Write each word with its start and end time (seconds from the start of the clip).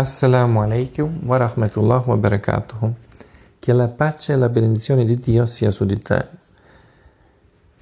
Assalamu 0.00 0.62
alaikum 0.62 1.28
wa 1.28 1.36
rahmatullahi 1.36 2.08
wa 2.08 2.16
barakatuh. 2.16 2.90
Che 3.60 3.72
la 3.74 3.88
pace 3.88 4.32
e 4.32 4.36
la 4.36 4.48
benedizione 4.48 5.04
di 5.04 5.20
Dio 5.20 5.44
sia 5.44 5.70
su 5.70 5.84
di 5.84 5.98
te. 5.98 6.26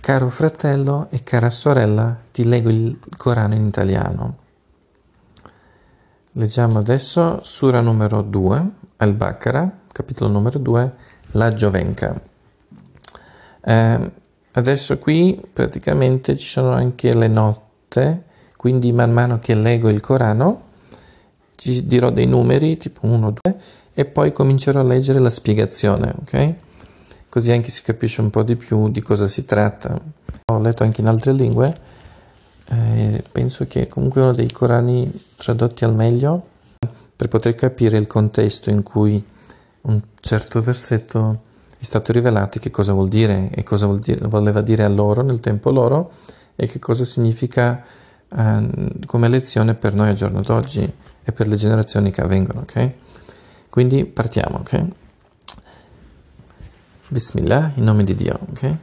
Caro 0.01 0.29
fratello 0.29 1.07
e 1.11 1.23
cara 1.23 1.49
sorella, 1.49 2.17
ti 2.33 2.43
leggo 2.43 2.71
il 2.71 2.99
Corano 3.17 3.55
in 3.55 3.67
italiano. 3.67 4.37
Leggiamo 6.33 6.81
adesso 6.81 7.39
Sura 7.43 7.81
numero 7.81 8.23
2, 8.23 8.71
Al-Baqarah, 8.97 9.79
capitolo 9.93 10.29
numero 10.29 10.59
2, 10.59 10.93
La 11.39 11.53
Giovenca. 11.53 12.21
Eh, 13.61 14.11
adesso 14.51 14.99
qui 14.99 15.41
praticamente 15.53 16.37
ci 16.37 16.49
sono 16.49 16.73
anche 16.73 17.15
le 17.15 17.29
note, 17.29 18.25
quindi 18.57 18.91
man 18.91 19.13
mano 19.13 19.39
che 19.39 19.55
leggo 19.55 19.89
il 19.89 20.01
Corano 20.01 20.67
ci 21.59 21.85
dirò 21.85 22.11
dei 22.11 22.27
numeri, 22.27 22.77
tipo 22.77 23.07
1, 23.07 23.35
2, 23.43 23.57
e 23.95 24.05
poi 24.05 24.33
comincerò 24.33 24.79
a 24.79 24.85
leggere 24.85 25.19
la 25.19 25.31
spiegazione, 25.31 26.15
ok? 26.21 26.55
Così 27.29 27.51
anche 27.51 27.71
si 27.71 27.83
capisce 27.83 28.21
un 28.21 28.31
po' 28.31 28.45
di 28.45 28.55
più 28.55 28.89
di 28.91 29.03
cosa 29.03 29.27
si 29.27 29.45
tratta. 29.45 30.01
Ho 30.53 30.61
letto 30.61 30.85
anche 30.85 31.01
in 31.01 31.09
altre 31.09 31.33
lingue, 31.33 31.75
eh, 32.67 33.25
penso 33.33 33.67
che 33.67 33.89
comunque 33.89 34.21
uno 34.21 34.33
dei 34.33 34.51
Corani 34.53 35.11
tradotti 35.37 35.85
al 35.85 35.95
meglio 35.95 36.47
per 37.17 37.27
poter 37.27 37.55
capire 37.57 37.99
il 37.99 38.07
contesto 38.07 38.71
in 38.71 38.83
cui 38.85 39.23
un 39.83 40.01
certo 40.21 40.63
versetto 40.63 41.41
è 41.77 41.83
stato 41.85 42.13
rivelato 42.13 42.59
e 42.59 42.61
che 42.61 42.71
cosa 42.71 42.93
vuol 42.93 43.09
dire 43.09 43.51
e 43.51 43.65
cosa 43.65 43.87
vuol 43.87 43.99
dire, 43.99 44.27
voleva 44.29 44.61
dire 44.61 44.85
a 44.85 44.89
loro 44.89 45.23
nel 45.23 45.41
tempo 45.41 45.71
loro 45.71 46.13
e 46.55 46.67
che 46.67 46.79
cosa 46.79 47.05
significa 47.05 47.83
eh, 48.29 48.69
come 49.07 49.29
lezione 49.29 49.75
per 49.75 49.95
noi 49.95 50.11
al 50.11 50.15
giorno 50.15 50.43
d'oggi 50.43 50.93
e 51.29 51.33
per 51.33 51.47
le 51.47 51.57
generazioni 51.57 52.11
che 52.11 52.23
avvengono, 52.23 52.61
ok? 52.61 52.91
Quindi 53.69 54.07
partiamo, 54.07 54.61
ok? 54.61 54.85
Bismillah, 57.09 57.73
in 57.75 57.85
nome 57.85 58.03
di 58.03 58.15
Dio, 58.15 58.39
ok? 58.51 58.77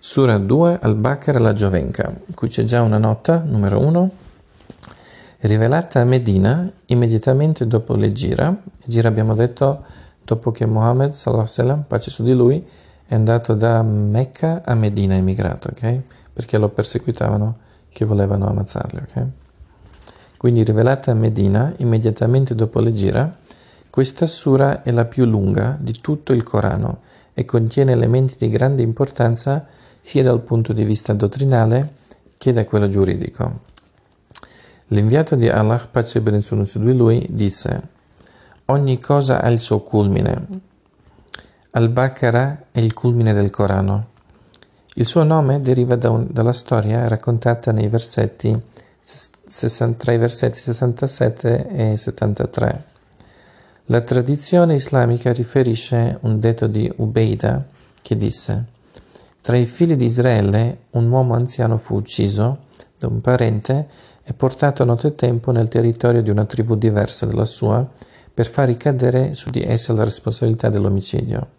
Sura 0.00 0.36
2 0.36 0.80
al-Baqarah 0.82 1.38
la 1.38 1.52
Giovenca, 1.52 2.12
qui 2.34 2.48
c'è 2.48 2.64
già 2.64 2.82
una 2.82 2.98
nota, 2.98 3.40
numero 3.46 3.78
1, 3.78 4.10
rivelata 5.42 6.00
a 6.00 6.04
Medina 6.04 6.68
immediatamente 6.86 7.68
dopo 7.68 7.94
l'Egira. 7.94 8.52
Gira 8.84 9.08
abbiamo 9.08 9.34
detto 9.34 9.84
dopo 10.24 10.50
che 10.50 10.66
Muhammad, 10.66 11.12
sallam, 11.12 11.84
pace 11.86 12.10
su 12.10 12.24
di 12.24 12.32
lui, 12.32 12.66
è 13.06 13.14
andato 13.14 13.54
da 13.54 13.80
Mecca 13.82 14.62
a 14.64 14.74
Medina, 14.74 15.14
è 15.14 15.18
emigrato, 15.18 15.68
ok? 15.68 16.00
Perché 16.32 16.58
lo 16.58 16.68
perseguitavano, 16.68 17.58
che 17.90 18.04
volevano 18.04 18.48
ammazzarlo, 18.48 19.02
ok? 19.08 19.26
Quindi 20.38 20.62
rivelata 20.62 21.10
a 21.10 21.14
Medina 21.14 21.74
immediatamente 21.78 22.54
dopo 22.54 22.78
l'Egira, 22.78 23.36
questa 23.90 24.24
sura 24.24 24.82
è 24.82 24.92
la 24.92 25.04
più 25.04 25.24
lunga 25.24 25.76
di 25.78 26.00
tutto 26.00 26.32
il 26.32 26.44
Corano 26.44 27.00
e 27.34 27.44
contiene 27.44 27.92
elementi 27.92 28.36
di 28.38 28.48
grande 28.48 28.82
importanza 28.82 29.66
sia 30.00 30.22
dal 30.22 30.40
punto 30.40 30.72
di 30.72 30.84
vista 30.84 31.12
dottrinale 31.12 31.92
che 32.38 32.52
da 32.52 32.64
quello 32.64 32.86
giuridico. 32.86 33.66
L'inviato 34.88 35.34
di 35.34 35.48
Allah, 35.48 35.86
pace 35.90 36.18
e 36.18 36.20
benedizione 36.20 36.64
su 36.64 36.78
di 36.78 36.96
lui, 36.96 37.26
disse 37.28 37.96
Ogni 38.66 39.00
cosa 39.00 39.42
ha 39.42 39.48
il 39.48 39.58
suo 39.58 39.80
culmine. 39.80 40.46
Al-Baqarah 41.72 42.66
è 42.70 42.78
il 42.78 42.94
culmine 42.94 43.32
del 43.32 43.50
Corano. 43.50 44.06
Il 44.94 45.04
suo 45.04 45.24
nome 45.24 45.60
deriva 45.60 45.96
da 45.96 46.10
un, 46.10 46.28
dalla 46.30 46.52
storia 46.52 47.08
raccontata 47.08 47.72
nei 47.72 47.88
versetti 47.88 48.56
tra 49.96 50.12
i 50.12 50.18
versetti 50.18 50.58
67 50.58 51.68
e 51.68 51.96
73. 51.96 52.84
La 53.86 54.02
tradizione 54.02 54.74
islamica 54.74 55.32
riferisce 55.32 56.18
un 56.22 56.38
detto 56.38 56.66
di 56.66 56.92
Ubeida 56.96 57.66
che 58.02 58.16
disse 58.18 58.64
Tra 59.40 59.56
i 59.56 59.64
figli 59.64 59.94
di 59.94 60.04
Israele 60.04 60.80
un 60.90 61.10
uomo 61.10 61.32
anziano 61.32 61.78
fu 61.78 61.96
ucciso 61.96 62.66
da 62.98 63.06
un 63.06 63.22
parente 63.22 63.88
e 64.22 64.34
portato 64.34 64.82
a 64.82 64.86
nottetempo 64.86 65.52
nel 65.52 65.68
territorio 65.68 66.20
di 66.20 66.28
una 66.28 66.44
tribù 66.44 66.74
diversa 66.76 67.24
dalla 67.24 67.46
sua 67.46 67.88
per 68.34 68.46
far 68.46 68.66
ricadere 68.66 69.32
su 69.32 69.48
di 69.48 69.62
essa 69.62 69.94
la 69.94 70.04
responsabilità 70.04 70.68
dell'omicidio. 70.68 71.56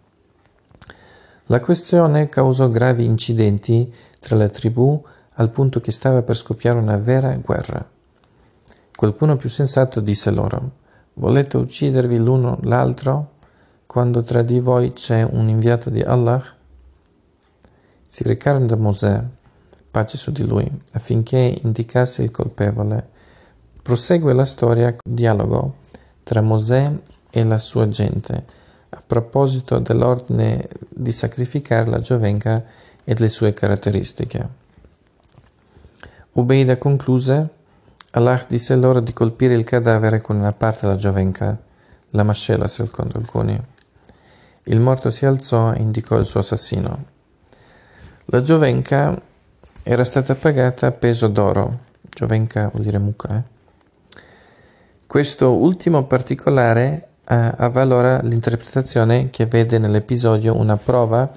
La 1.46 1.58
questione 1.58 2.28
causò 2.28 2.68
gravi 2.68 3.04
incidenti 3.04 3.92
tra 4.20 4.36
le 4.36 4.50
tribù 4.50 5.02
al 5.40 5.50
punto 5.50 5.80
che 5.80 5.90
stava 5.90 6.20
per 6.20 6.36
scoppiare 6.36 6.78
una 6.78 6.98
vera 6.98 7.34
guerra. 7.36 7.84
Qualcuno 8.94 9.36
più 9.36 9.48
sensato 9.48 10.00
disse 10.00 10.30
loro, 10.30 10.72
volete 11.14 11.56
uccidervi 11.56 12.18
l'uno 12.18 12.58
l'altro 12.64 13.38
quando 13.86 14.20
tra 14.20 14.42
di 14.42 14.60
voi 14.60 14.92
c'è 14.92 15.22
un 15.22 15.48
inviato 15.48 15.88
di 15.88 16.02
Allah? 16.02 16.44
Si 18.06 18.22
recarono 18.22 18.66
da 18.66 18.76
Mosè, 18.76 19.24
pace 19.90 20.18
su 20.18 20.30
di 20.30 20.44
lui, 20.46 20.70
affinché 20.92 21.58
indicasse 21.62 22.22
il 22.22 22.30
colpevole. 22.30 23.08
Prosegue 23.82 24.34
la 24.34 24.44
storia 24.44 24.94
dialogo 25.02 25.76
tra 26.22 26.42
Mosè 26.42 26.92
e 27.30 27.44
la 27.44 27.58
sua 27.58 27.88
gente 27.88 28.58
a 28.90 29.02
proposito 29.04 29.78
dell'ordine 29.78 30.68
di 30.88 31.12
sacrificare 31.12 31.88
la 31.88 32.00
giovenca 32.00 32.62
e 33.02 33.14
delle 33.14 33.28
sue 33.30 33.54
caratteristiche. 33.54 34.59
Ubeida 36.32 36.78
concluse, 36.78 37.48
Allah 38.12 38.44
disse 38.46 38.76
loro 38.76 39.00
di 39.00 39.12
colpire 39.12 39.54
il 39.54 39.64
cadavere 39.64 40.20
con 40.20 40.36
una 40.36 40.52
parte 40.52 40.86
della 40.86 40.96
giovenca, 40.96 41.58
la 42.10 42.22
mascella 42.22 42.68
secondo 42.68 43.18
alcuni. 43.18 43.60
Il 44.64 44.78
morto 44.78 45.10
si 45.10 45.26
alzò 45.26 45.72
e 45.72 45.80
indicò 45.80 46.16
il 46.16 46.24
suo 46.24 46.38
assassino. 46.38 47.04
La 48.26 48.40
giovenca 48.42 49.20
era 49.82 50.04
stata 50.04 50.36
pagata 50.36 50.86
a 50.86 50.92
peso 50.92 51.26
d'oro. 51.26 51.78
Giovenca 52.00 52.68
vuol 52.72 52.84
dire 52.84 52.98
mucca. 52.98 53.36
Eh? 53.36 53.42
Questo 55.04 55.52
ultimo 55.52 56.04
particolare 56.04 57.08
eh, 57.24 57.54
avvalora 57.56 58.20
l'interpretazione 58.22 59.30
che 59.30 59.46
vede 59.46 59.78
nell'episodio 59.78 60.56
una 60.56 60.76
prova 60.76 61.28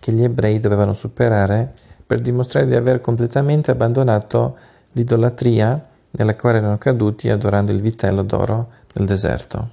che 0.00 0.10
gli 0.10 0.24
ebrei 0.24 0.58
dovevano 0.58 0.92
superare 0.92 1.74
per 2.10 2.18
dimostrare 2.18 2.66
di 2.66 2.74
aver 2.74 3.00
completamente 3.00 3.70
abbandonato 3.70 4.56
l'idolatria 4.94 5.80
nella 6.10 6.34
quale 6.34 6.58
erano 6.58 6.76
caduti 6.76 7.30
adorando 7.30 7.70
il 7.70 7.80
vitello 7.80 8.22
d'oro 8.22 8.68
nel 8.94 9.06
deserto. 9.06 9.68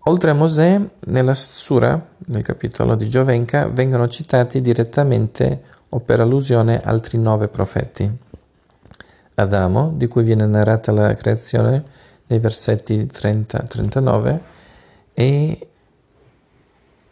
Oltre 0.00 0.30
a 0.32 0.34
Mosè, 0.34 0.78
nella 1.06 1.32
Sura, 1.32 2.08
nel 2.26 2.42
capitolo 2.42 2.94
di 2.94 3.08
Giovenca, 3.08 3.68
vengono 3.68 4.06
citati 4.06 4.60
direttamente 4.60 5.62
o 5.88 6.00
per 6.00 6.20
allusione 6.20 6.82
altri 6.82 7.16
nove 7.16 7.48
profeti. 7.48 8.18
Adamo, 9.36 9.94
di 9.96 10.06
cui 10.08 10.24
viene 10.24 10.44
narrata 10.44 10.92
la 10.92 11.14
creazione 11.14 11.82
nei 12.26 12.38
versetti 12.38 13.08
30-39, 13.10 14.38
e 15.14 15.66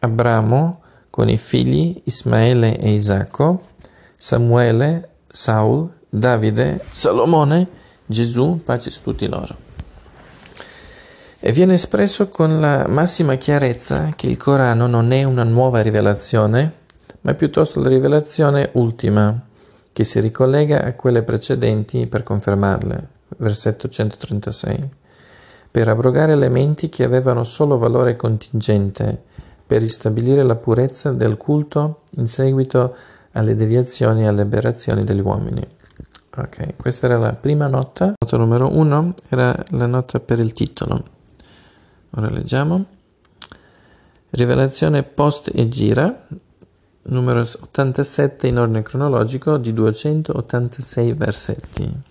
Abramo 0.01 0.80
con 1.11 1.29
i 1.29 1.37
figli 1.37 2.01
Ismaele 2.05 2.79
e 2.79 2.93
Isacco, 2.93 3.65
Samuele, 4.17 5.09
Saul, 5.27 5.91
Davide, 6.09 6.85
Salomone, 6.91 7.69
Gesù, 8.07 8.61
pace 8.65 8.91
su 8.91 9.03
tutti 9.03 9.29
loro. 9.29 9.69
E 11.43 11.53
viene 11.53 11.75
espresso 11.75 12.29
con 12.29 12.61
la 12.61 12.87
massima 12.87 13.37
chiarezza 13.37 14.11
che 14.15 14.27
il 14.27 14.37
Corano 14.37 14.87
non 14.87 15.11
è 15.13 15.25
una 15.25 15.45
nuova 15.45 15.81
rivelazione, 15.81 16.73
ma 17.23 17.35
piuttosto 17.35 17.81
la 17.81 17.89
rivelazione 17.89 18.71
ultima, 18.73 19.47
che 19.93 20.05
si 20.05 20.21
ricollega 20.21 20.85
a 20.85 20.93
quelle 20.95 21.23
precedenti 21.23 22.07
per 22.07 22.23
confermarle. 22.23 23.09
Versetto 23.39 23.89
136. 23.89 24.89
Per 25.71 25.89
abrogare 25.89 26.33
elementi 26.33 26.89
che 26.89 27.05
avevano 27.05 27.45
solo 27.45 27.79
valore 27.79 28.17
contingente, 28.17 29.23
per 29.71 29.79
ristabilire 29.79 30.43
la 30.43 30.57
purezza 30.57 31.13
del 31.13 31.37
culto 31.37 32.01
in 32.17 32.27
seguito 32.27 32.97
alle 33.35 33.55
deviazioni 33.55 34.23
e 34.23 34.27
alle 34.27 34.43
aberrazioni 34.43 35.05
degli 35.05 35.21
uomini. 35.21 35.65
Ok, 36.39 36.75
questa 36.75 37.07
era 37.07 37.19
la 37.19 37.35
prima 37.35 37.69
nota. 37.69 38.15
Nota 38.19 38.37
numero 38.37 38.69
uno 38.77 39.15
era 39.29 39.57
la 39.69 39.87
nota 39.87 40.19
per 40.19 40.41
il 40.41 40.55
titolo. 40.55 41.05
Ora 42.17 42.31
leggiamo. 42.31 42.85
Rivelazione 44.31 45.05
post 45.05 45.53
e 45.55 45.69
gira, 45.69 46.27
numero 47.03 47.39
87 47.39 48.49
in 48.49 48.59
ordine 48.59 48.83
cronologico 48.83 49.57
di 49.57 49.73
286 49.73 51.13
versetti. 51.13 52.03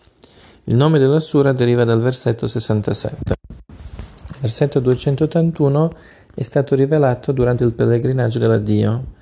Il 0.63 0.75
nome 0.77 0.97
della 0.97 1.19
sura 1.19 1.51
deriva 1.51 1.83
dal 1.83 1.99
versetto 1.99 2.47
67. 2.47 3.33
Il 3.67 4.35
versetto 4.39 4.79
281 4.79 5.93
è 6.33 6.41
stato 6.41 6.75
rivelato 6.75 7.31
durante 7.31 7.63
il 7.63 7.71
pellegrinaggio 7.71 8.39
dell'addio 8.39 9.17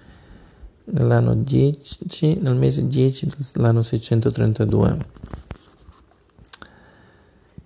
nell'anno 0.85 1.35
10, 1.35 2.39
nel 2.39 2.55
mese 2.55 2.87
10 2.87 3.27
dell'anno 3.53 3.81
632. 3.81 4.97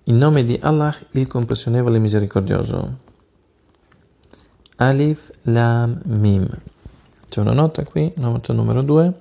In 0.04 0.18
nome 0.18 0.42
di 0.42 0.58
Allah, 0.60 0.94
il 1.12 1.28
compassionevole 1.28 1.96
e 1.96 2.00
misericordioso. 2.00 2.98
Alif 4.76 5.30
Lam 5.42 6.00
Mim. 6.06 6.48
C'è 7.28 7.40
una 7.40 7.52
nota 7.52 7.84
qui, 7.84 8.12
nota 8.16 8.52
numero 8.52 8.82
2. 8.82 9.20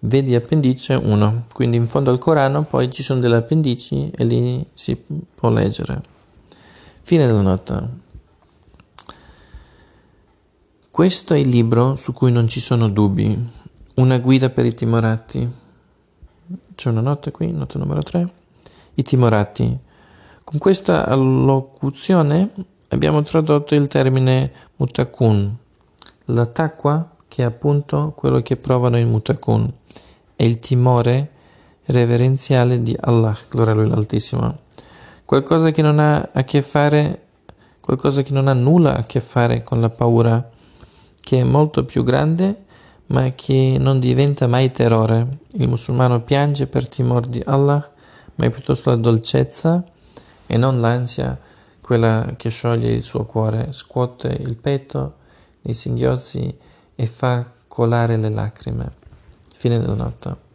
Vedi 0.00 0.34
appendice 0.34 0.94
1. 0.94 1.46
Quindi 1.52 1.76
in 1.76 1.86
fondo 1.86 2.10
al 2.10 2.18
Corano 2.18 2.62
poi 2.64 2.90
ci 2.90 3.02
sono 3.02 3.20
delle 3.20 3.36
appendici 3.36 4.10
e 4.10 4.24
lì 4.24 4.66
si 4.72 4.96
può 4.96 5.50
leggere. 5.50 6.02
Fine 7.02 7.26
della 7.26 7.42
nota. 7.42 7.86
Questo 10.92 11.32
è 11.32 11.38
il 11.38 11.48
libro 11.48 11.96
su 11.96 12.12
cui 12.12 12.30
non 12.30 12.48
ci 12.48 12.60
sono 12.60 12.90
dubbi, 12.90 13.34
una 13.94 14.18
guida 14.18 14.50
per 14.50 14.66
i 14.66 14.74
timorati. 14.74 15.50
C'è 16.74 16.90
una 16.90 17.00
nota 17.00 17.30
qui, 17.30 17.50
nota 17.50 17.78
numero 17.78 18.02
3 18.02 18.30
i 18.96 19.02
timorati. 19.02 19.74
Con 20.44 20.58
questa 20.58 21.06
allocuzione 21.06 22.50
abbiamo 22.88 23.22
tradotto 23.22 23.74
il 23.74 23.88
termine 23.88 24.52
mutakun, 24.76 25.56
la 26.26 26.44
taqwa 26.44 27.16
che 27.26 27.42
è 27.42 27.46
appunto 27.46 28.12
quello 28.14 28.42
che 28.42 28.58
provano 28.58 28.98
in 28.98 29.08
mutakun, 29.08 29.72
e 30.36 30.44
il 30.44 30.58
timore 30.58 31.30
reverenziale 31.86 32.82
di 32.82 32.94
Allah, 33.00 33.34
gloria 33.48 33.72
a 33.72 33.76
lui 33.76 33.88
l'Altissimo. 33.88 34.58
Qualcosa 35.24 35.70
che 35.70 35.80
non 35.80 35.98
ha 35.98 36.28
a 36.34 36.44
che 36.44 36.60
fare, 36.60 37.28
qualcosa 37.80 38.20
che 38.20 38.34
non 38.34 38.46
ha 38.46 38.52
nulla 38.52 38.94
a 38.94 39.06
che 39.06 39.20
fare 39.20 39.62
con 39.62 39.80
la 39.80 39.88
paura, 39.88 40.50
che 41.22 41.40
è 41.40 41.44
molto 41.44 41.86
più 41.86 42.02
grande, 42.02 42.64
ma 43.06 43.30
che 43.34 43.76
non 43.78 43.98
diventa 43.98 44.46
mai 44.46 44.70
terrore. 44.70 45.38
Il 45.52 45.68
musulmano 45.68 46.20
piange 46.20 46.66
per 46.66 46.86
timore 46.86 47.30
di 47.30 47.42
Allah 47.46 47.90
ma 48.34 48.46
è 48.46 48.50
piuttosto 48.50 48.90
la 48.90 48.96
dolcezza 48.96 49.84
e 50.46 50.56
non 50.56 50.80
l'ansia, 50.80 51.38
quella 51.80 52.34
che 52.36 52.50
scioglie 52.50 52.90
il 52.90 53.02
suo 53.02 53.24
cuore, 53.24 53.68
scuote 53.72 54.28
il 54.28 54.56
petto, 54.56 55.14
i 55.62 55.74
singhiozzi 55.74 56.56
e 56.94 57.06
fa 57.06 57.50
colare 57.68 58.16
le 58.16 58.28
lacrime. 58.28 58.92
Fine 59.56 59.78
della 59.78 59.94
notte. 59.94 60.50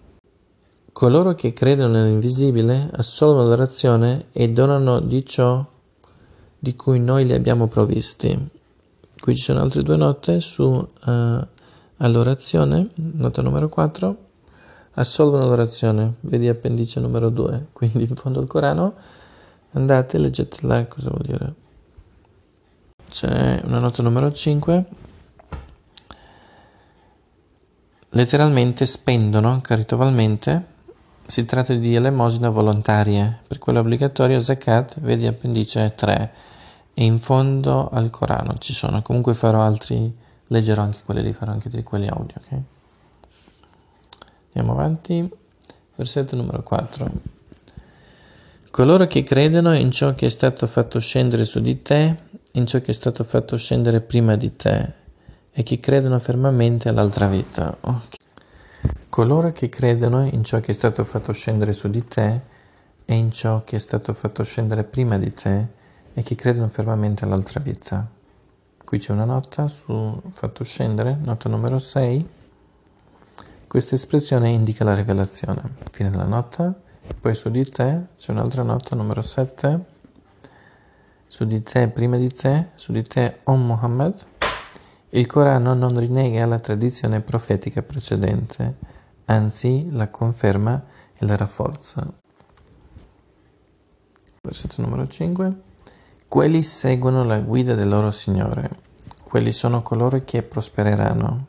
Coloro 0.91 1.35
che 1.35 1.53
credono 1.53 1.93
nell'invisibile 1.93 2.89
assolvono 2.93 3.47
l'orazione 3.47 4.27
e 4.31 4.49
donano 4.49 4.99
di 4.99 5.25
ciò 5.25 5.63
di 6.59 6.75
cui 6.75 6.99
noi 6.99 7.25
li 7.25 7.33
abbiamo 7.33 7.67
provvisti. 7.67 8.49
Qui 9.27 9.35
ci 9.35 9.41
sono 9.41 9.59
altre 9.59 9.83
due 9.83 9.97
note 9.97 10.39
su 10.39 10.63
uh, 10.63 11.47
all'orazione, 11.97 12.87
nota 12.95 13.41
numero 13.41 13.67
4 13.67 14.17
assolvono 14.93 15.45
l'orazione, 15.47 16.13
vedi 16.21 16.47
appendice 16.47 17.01
numero 17.01 17.27
2, 17.27 17.65
quindi 17.73 18.05
in 18.07 18.15
fondo 18.15 18.39
al 18.39 18.47
Corano, 18.47 18.93
andate 19.73 20.17
leggetela 20.17 20.85
cosa 20.85 21.09
vuol 21.09 21.23
dire. 21.23 21.53
C'è 23.09 23.59
una 23.65 23.79
nota 23.79 24.01
numero 24.01 24.31
5, 24.31 24.85
letteralmente 28.11 28.85
spendono 28.85 29.59
caritovalmente, 29.59 30.65
si 31.25 31.43
tratta 31.43 31.73
di 31.73 31.95
elemosina 31.95 32.47
volontarie, 32.47 33.39
per 33.45 33.59
quello 33.59 33.81
obbligatorio 33.81 34.39
zakat, 34.39 35.01
vedi 35.01 35.27
appendice 35.27 35.91
3, 35.97 36.31
e 36.99 37.05
in 37.05 37.19
fondo 37.19 37.89
al 37.89 38.09
Corano 38.09 38.57
ci 38.57 38.73
sono, 38.73 39.03
comunque 39.03 39.35
farò 39.35 39.61
altri, 39.61 40.11
leggerò 40.47 40.81
anche 40.81 41.01
quelli 41.05 41.21
lì, 41.21 41.31
farò 41.31 41.51
anche 41.51 41.69
di 41.69 41.83
quelli 41.83 42.07
audio, 42.07 42.33
ok? 42.37 42.61
Andiamo 44.47 44.71
avanti. 44.71 45.31
Versetto 45.95 46.35
numero 46.35 46.63
4. 46.63 47.11
Coloro 48.71 49.05
che 49.05 49.21
credono 49.21 49.75
in 49.75 49.91
ciò 49.91 50.15
che 50.15 50.25
è 50.25 50.29
stato 50.29 50.65
fatto 50.65 50.97
scendere 50.99 51.45
su 51.45 51.61
di 51.61 51.83
te, 51.83 52.17
in 52.53 52.65
ciò 52.65 52.81
che 52.81 52.89
è 52.89 52.95
stato 52.95 53.23
fatto 53.23 53.57
scendere 53.57 54.01
prima 54.01 54.35
di 54.35 54.55
te, 54.55 54.93
e 55.51 55.61
che 55.61 55.79
credono 55.79 56.17
fermamente 56.17 56.89
all'altra 56.89 57.27
vita. 57.27 57.77
Okay. 57.79 58.17
Coloro 59.07 59.51
che 59.51 59.69
credono 59.69 60.25
in 60.25 60.43
ciò 60.43 60.59
che 60.61 60.71
è 60.71 60.73
stato 60.73 61.03
fatto 61.03 61.31
scendere 61.31 61.73
su 61.73 61.91
di 61.91 62.07
te, 62.07 62.41
e 63.05 63.13
in 63.13 63.31
ciò 63.31 63.63
che 63.63 63.75
è 63.75 63.79
stato 63.79 64.13
fatto 64.13 64.41
scendere 64.41 64.83
prima 64.83 65.19
di 65.19 65.31
te, 65.31 65.75
e 66.17 66.23
che 66.23 66.33
credono 66.33 66.67
fermamente 66.67 67.25
all'altra 67.25 67.59
vita. 67.59 68.09
Qui 68.83 68.97
c'è 68.97 69.11
una 69.11 69.23
nota 69.23 69.67
su 69.67 70.19
fatto 70.33 70.63
scendere, 70.63 71.15
nota 71.15 71.47
numero 71.47 71.77
6. 71.77 72.27
Questa 73.67 73.93
espressione 73.93 74.49
indica 74.49 74.83
la 74.83 74.95
rivelazione. 74.95 75.75
Fine 75.91 76.09
della 76.09 76.23
nota. 76.23 76.73
Poi 77.19 77.35
su 77.35 77.51
di 77.51 77.63
te 77.69 78.07
c'è 78.17 78.31
un'altra 78.31 78.63
nota, 78.63 78.95
numero 78.95 79.21
7. 79.21 79.85
Su 81.27 81.45
di 81.45 81.61
te, 81.61 81.87
prima 81.87 82.17
di 82.17 82.29
te, 82.29 82.69
su 82.73 82.91
di 82.91 83.03
te, 83.03 83.41
O 83.43 83.55
Muhammad. 83.55 84.25
Il 85.09 85.27
Corano 85.27 85.75
non 85.75 85.99
rinnega 85.99 86.47
la 86.47 86.59
tradizione 86.59 87.21
profetica 87.21 87.83
precedente, 87.83 88.77
anzi 89.25 89.87
la 89.91 90.09
conferma 90.09 90.83
e 91.15 91.25
la 91.27 91.35
rafforza. 91.35 92.11
Versetto 94.41 94.81
numero 94.81 95.07
5. 95.07 95.66
Quelli 96.29 96.61
seguono 96.61 97.23
la 97.23 97.39
guida 97.39 97.73
del 97.73 97.87
loro 97.87 98.11
Signore. 98.11 98.69
Quelli 99.23 99.53
sono 99.53 99.81
coloro 99.81 100.17
che 100.25 100.43
prospereranno. 100.43 101.45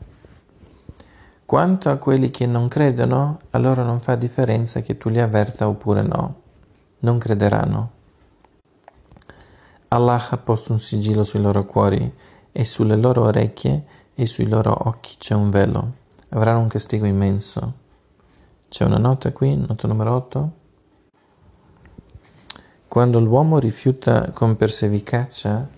Quanto 1.43 1.89
a 1.89 1.97
quelli 1.97 2.29
che 2.29 2.45
non 2.45 2.69
credono, 2.69 3.41
a 3.49 3.57
loro 3.57 3.83
non 3.83 3.99
fa 3.99 4.15
differenza 4.15 4.79
che 4.79 4.97
tu 4.97 5.09
li 5.09 5.19
avverta 5.19 5.67
oppure 5.67 6.01
no. 6.01 6.41
Non 6.99 7.17
crederanno. 7.17 7.91
Allah 9.89 10.29
ha 10.29 10.37
posto 10.37 10.71
un 10.71 10.79
sigillo 10.79 11.25
sui 11.25 11.41
loro 11.41 11.65
cuori 11.65 12.13
e 12.49 12.63
sulle 12.63 12.95
loro 12.95 13.23
orecchie 13.23 13.83
e 14.15 14.25
sui 14.25 14.47
loro 14.47 14.73
occhi 14.87 15.15
c'è 15.17 15.35
un 15.35 15.49
velo. 15.49 15.93
Avranno 16.29 16.59
un 16.61 16.67
castigo 16.69 17.05
immenso. 17.05 17.73
C'è 18.69 18.85
una 18.85 18.97
nota 18.97 19.33
qui, 19.33 19.57
nota 19.57 19.89
numero 19.89 20.15
8. 20.15 20.51
Quando 22.89 23.19
l'uomo 23.19 23.59
rifiuta 23.59 24.31
con 24.31 24.55
persevicacia 24.55 25.69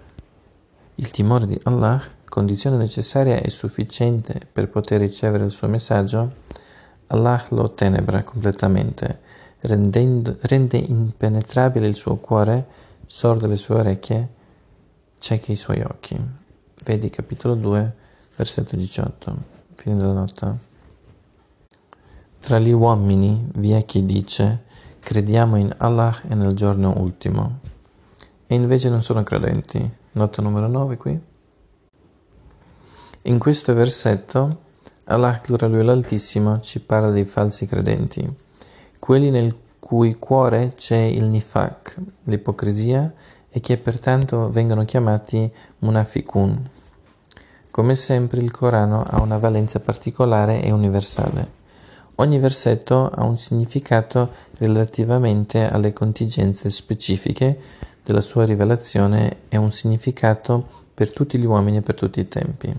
il 0.96 1.12
timore 1.12 1.46
di 1.46 1.60
Allah, 1.63 2.02
condizione 2.30 2.78
necessaria 2.78 3.36
e 3.36 3.50
sufficiente 3.50 4.40
per 4.50 4.69
poter 4.69 5.02
ricevere 5.02 5.44
il 5.44 5.52
suo 5.52 5.68
messaggio, 5.68 6.36
Allah 7.08 7.44
lo 7.50 7.74
tenebra 7.74 8.24
completamente, 8.24 9.19
rendendo, 9.60 10.38
rende 10.40 10.78
impenetrabile 10.78 11.86
il 11.86 11.96
suo 11.96 12.16
cuore, 12.16 12.66
sordo 13.06 13.46
le 13.46 13.58
sue 13.58 13.75
orecchie, 13.75 14.30
ciechi 15.18 15.51
i 15.51 15.58
suoi 15.58 15.82
occhi. 15.82 16.18
Vedi 16.86 17.10
capitolo 17.10 17.56
2, 17.56 17.96
versetto 18.38 18.77
18, 18.77 19.36
fine 19.75 19.98
della 19.98 20.13
nota. 20.13 20.58
Tra 22.39 22.58
gli 22.58 22.72
uomini 22.72 23.50
vi 23.56 23.72
è 23.74 23.84
chi 23.84 24.06
dice 24.06 24.70
crediamo 25.01 25.58
in 25.58 25.74
Allah 25.77 26.22
e 26.29 26.36
nel 26.36 26.53
giorno 26.53 26.93
ultimo, 26.98 27.60
e 28.48 28.55
invece 28.55 28.88
non 28.89 29.01
sono 29.01 29.24
credenti. 29.24 30.00
Nota 30.13 30.41
numero 30.41 30.67
9 30.67 30.98
qui. 30.98 31.20
In 33.24 33.39
questo 33.39 33.74
versetto 33.74 34.60
Allah, 35.05 35.41
gloria 35.43 35.67
lui 35.67 35.84
l'Altissimo, 35.84 36.62
ci 36.62 36.79
parla 36.79 37.10
dei 37.10 37.25
falsi 37.25 37.65
credenti, 37.65 38.25
quelli 39.00 39.29
nel 39.29 39.55
cui 39.79 40.15
cuore 40.15 40.74
c'è 40.75 40.98
il 40.98 41.25
nifak, 41.25 41.98
l'ipocrisia, 42.24 43.13
e 43.50 43.60
che 43.60 43.77
pertanto 43.77 44.50
vengono 44.50 44.86
chiamati 44.86 45.51
munafikun. 45.79 46.70
Come 47.70 47.96
sempre 47.96 48.39
il 48.39 48.51
Corano 48.51 49.03
ha 49.03 49.22
una 49.22 49.38
valenza 49.38 49.79
particolare 49.81 50.62
e 50.62 50.72
universale. 50.72 51.60
Ogni 52.22 52.38
versetto 52.38 53.10
ha 53.10 53.24
un 53.24 53.40
significato 53.40 54.30
relativamente 54.60 55.68
alle 55.68 55.92
contingenze 55.92 56.70
specifiche 56.70 57.58
della 58.04 58.22
sua 58.22 58.46
rivelazione 58.46 59.38
e 59.50 59.58
un 59.58 59.72
significato 59.72 60.63
per 60.94 61.12
tutti 61.12 61.40
gli 61.40 61.46
uomini 61.46 61.78
e 61.78 61.82
per 61.82 61.96
tutti 61.96 62.20
i 62.20 62.28
tempi. 62.28 62.72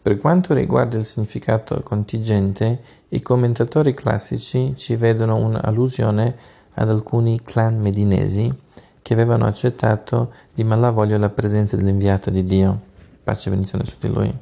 Per 0.00 0.16
quanto 0.18 0.54
riguarda 0.54 0.96
il 0.96 1.06
significato 1.06 1.80
contingente, 1.80 2.80
i 3.08 3.20
commentatori 3.20 3.94
classici 3.94 4.74
ci 4.76 4.94
vedono 4.94 5.34
un'allusione 5.34 6.36
ad 6.74 6.88
alcuni 6.88 7.40
clan 7.42 7.80
medinesi 7.80 8.54
che 9.02 9.12
avevano 9.12 9.46
accettato 9.46 10.30
di 10.54 10.62
malavoglio 10.62 11.18
la 11.18 11.30
presenza 11.30 11.74
dell'inviato 11.74 12.30
di 12.30 12.44
Dio, 12.44 12.80
pace 13.24 13.48
e 13.48 13.50
benedizione 13.50 13.84
su 13.84 13.96
di 13.98 14.08
lui, 14.08 14.32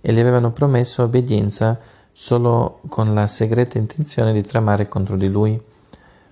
e 0.00 0.12
gli 0.12 0.18
avevano 0.18 0.50
promesso 0.50 1.04
obbedienza 1.04 1.78
solo 2.22 2.80
con 2.90 3.14
la 3.14 3.26
segreta 3.26 3.78
intenzione 3.78 4.34
di 4.34 4.42
tramare 4.42 4.88
contro 4.88 5.16
di 5.16 5.30
lui, 5.30 5.58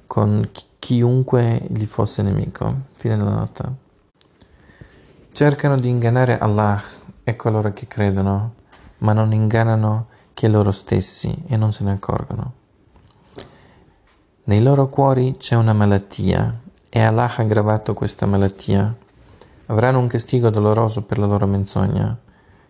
con 0.06 0.46
chiunque 0.78 1.62
gli 1.66 1.86
fosse 1.86 2.20
nemico. 2.20 2.74
Fine 2.92 3.16
della 3.16 3.30
nota. 3.30 3.72
Cercano 5.32 5.78
di 5.78 5.88
ingannare 5.88 6.38
Allah 6.38 6.78
e 7.24 7.34
coloro 7.36 7.72
che 7.72 7.86
credono 7.86 8.52
ma 8.98 9.14
non 9.14 9.32
ingannano 9.32 10.08
che 10.34 10.48
loro 10.48 10.72
stessi 10.72 11.44
e 11.46 11.56
non 11.56 11.72
se 11.72 11.84
ne 11.84 11.92
accorgono. 11.92 12.52
Nei 14.44 14.62
loro 14.62 14.90
cuori 14.90 15.36
c'è 15.38 15.54
una 15.54 15.72
malattia 15.72 16.60
e 16.90 17.00
Allah 17.00 17.34
ha 17.34 17.40
aggravato 17.40 17.94
questa 17.94 18.26
malattia. 18.26 18.94
Avranno 19.66 20.00
un 20.00 20.06
castigo 20.06 20.50
doloroso 20.50 21.04
per 21.04 21.16
la 21.16 21.24
loro 21.24 21.46
menzogna. 21.46 22.14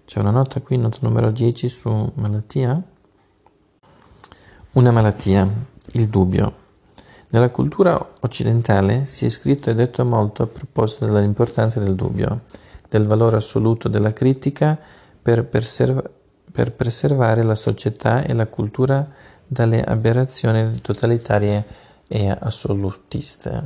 C'è 0.04 0.20
una 0.20 0.30
nota 0.30 0.60
qui, 0.60 0.76
nota 0.76 0.98
numero 1.00 1.32
10 1.32 1.68
su 1.68 2.12
malattia. 2.14 2.80
Una 4.72 4.90
malattia, 4.90 5.50
il 5.92 6.08
dubbio. 6.08 6.52
Nella 7.30 7.48
cultura 7.48 8.12
occidentale 8.20 9.06
si 9.06 9.25
è 9.25 9.30
scritto 9.30 9.70
e 9.70 9.75
detto 9.75 10.04
molto 10.04 10.42
a 10.42 10.46
proposito 10.46 11.06
dell'importanza 11.06 11.80
del 11.80 11.94
dubbio, 11.94 12.42
del 12.87 13.06
valore 13.06 13.38
assoluto 13.38 13.88
della 13.88 14.12
critica 14.12 14.78
per, 15.20 15.46
perserv- 15.46 16.10
per 16.52 16.75
preservare 16.75 17.42
la 17.44 17.54
società 17.54 18.22
e 18.22 18.34
la 18.34 18.46
cultura 18.46 19.08
dalle 19.46 19.82
aberrazioni 19.82 20.82
totalitarie 20.82 21.64
e 22.06 22.28
assolutiste. 22.28 23.64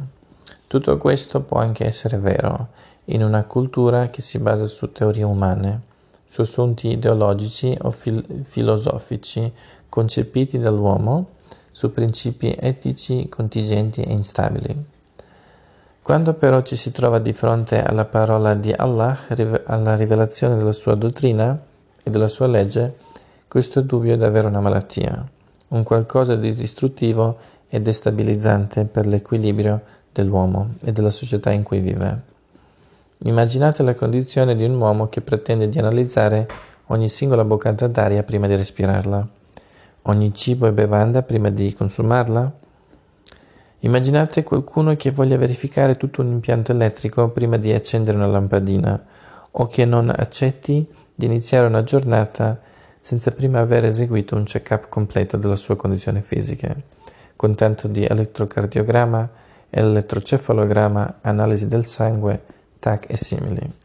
Tutto 0.68 0.96
questo 0.98 1.40
può 1.40 1.58
anche 1.58 1.84
essere 1.84 2.16
vero 2.16 2.68
in 3.06 3.24
una 3.24 3.42
cultura 3.42 4.06
che 4.06 4.22
si 4.22 4.38
basa 4.38 4.68
su 4.68 4.92
teorie 4.92 5.24
umane, 5.24 5.80
su 6.24 6.42
assunti 6.42 6.92
ideologici 6.92 7.76
o 7.82 7.90
fil- 7.90 8.44
filosofici 8.44 9.52
concepiti 9.92 10.58
dall'uomo, 10.58 11.32
su 11.70 11.92
principi 11.92 12.56
etici 12.58 13.28
contingenti 13.28 14.00
e 14.00 14.10
instabili. 14.10 14.84
Quando 16.00 16.32
però 16.32 16.62
ci 16.62 16.76
si 16.76 16.90
trova 16.92 17.18
di 17.18 17.34
fronte 17.34 17.82
alla 17.82 18.06
parola 18.06 18.54
di 18.54 18.72
Allah, 18.72 19.18
alla 19.66 19.94
rivelazione 19.94 20.56
della 20.56 20.72
sua 20.72 20.94
dottrina 20.94 21.60
e 22.02 22.10
della 22.10 22.26
sua 22.26 22.46
legge, 22.46 22.96
questo 23.46 23.82
dubbio 23.82 24.14
è 24.14 24.16
davvero 24.16 24.48
una 24.48 24.60
malattia, 24.60 25.28
un 25.68 25.82
qualcosa 25.82 26.36
di 26.36 26.54
distruttivo 26.54 27.36
e 27.68 27.82
destabilizzante 27.82 28.86
per 28.86 29.04
l'equilibrio 29.04 29.78
dell'uomo 30.10 30.70
e 30.82 30.92
della 30.92 31.10
società 31.10 31.50
in 31.50 31.62
cui 31.62 31.80
vive. 31.80 32.22
Immaginate 33.24 33.82
la 33.82 33.94
condizione 33.94 34.56
di 34.56 34.64
un 34.64 34.74
uomo 34.80 35.10
che 35.10 35.20
pretende 35.20 35.68
di 35.68 35.78
analizzare 35.78 36.48
ogni 36.86 37.10
singola 37.10 37.44
boccata 37.44 37.86
d'aria 37.88 38.22
prima 38.22 38.46
di 38.46 38.56
respirarla, 38.56 39.40
ogni 40.02 40.32
cibo 40.34 40.66
e 40.66 40.72
bevanda 40.72 41.22
prima 41.22 41.50
di 41.50 41.72
consumarla. 41.72 42.60
Immaginate 43.80 44.42
qualcuno 44.42 44.94
che 44.96 45.10
voglia 45.10 45.36
verificare 45.36 45.96
tutto 45.96 46.22
un 46.22 46.28
impianto 46.28 46.72
elettrico 46.72 47.28
prima 47.30 47.56
di 47.56 47.72
accendere 47.72 48.16
una 48.16 48.26
lampadina 48.26 49.04
o 49.52 49.66
che 49.66 49.84
non 49.84 50.08
accetti 50.08 50.86
di 51.14 51.26
iniziare 51.26 51.66
una 51.66 51.82
giornata 51.82 52.60
senza 52.98 53.32
prima 53.32 53.60
aver 53.60 53.84
eseguito 53.84 54.36
un 54.36 54.44
check-up 54.44 54.88
completo 54.88 55.36
della 55.36 55.56
sua 55.56 55.76
condizione 55.76 56.22
fisica, 56.22 56.74
con 57.34 57.56
tanto 57.56 57.88
di 57.88 58.04
elettrocardiogramma, 58.04 59.28
elettrocefalogramma, 59.68 61.18
analisi 61.22 61.66
del 61.66 61.84
sangue, 61.84 62.40
TAC 62.78 63.06
e 63.08 63.16
simili. 63.16 63.80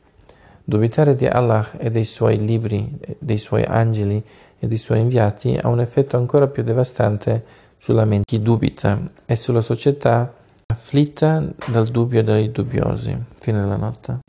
Dubitare 0.64 1.16
di 1.16 1.26
Allah 1.26 1.72
e 1.78 1.90
dei 1.90 2.04
suoi 2.04 2.38
libri, 2.38 3.00
dei 3.18 3.38
suoi 3.38 3.64
angeli 3.64 4.24
e 4.60 4.68
dei 4.68 4.78
suoi 4.78 5.00
inviati 5.00 5.58
ha 5.62 5.68
un 5.68 5.80
effetto 5.80 6.18
ancora 6.18 6.48
più 6.48 6.64
devastante 6.64 7.46
sulla 7.78 8.06
mente 8.06 8.26
chi 8.26 8.42
dubita 8.42 9.00
e 9.26 9.36
sulla 9.36 9.62
società 9.62 10.34
afflitta 10.66 11.44
dal 11.68 11.88
dubbio 11.88 12.24
dei 12.24 12.52
dubbiosi. 12.52 13.18
Fine 13.36 13.60
della 13.60 13.78
nota. 13.78 14.20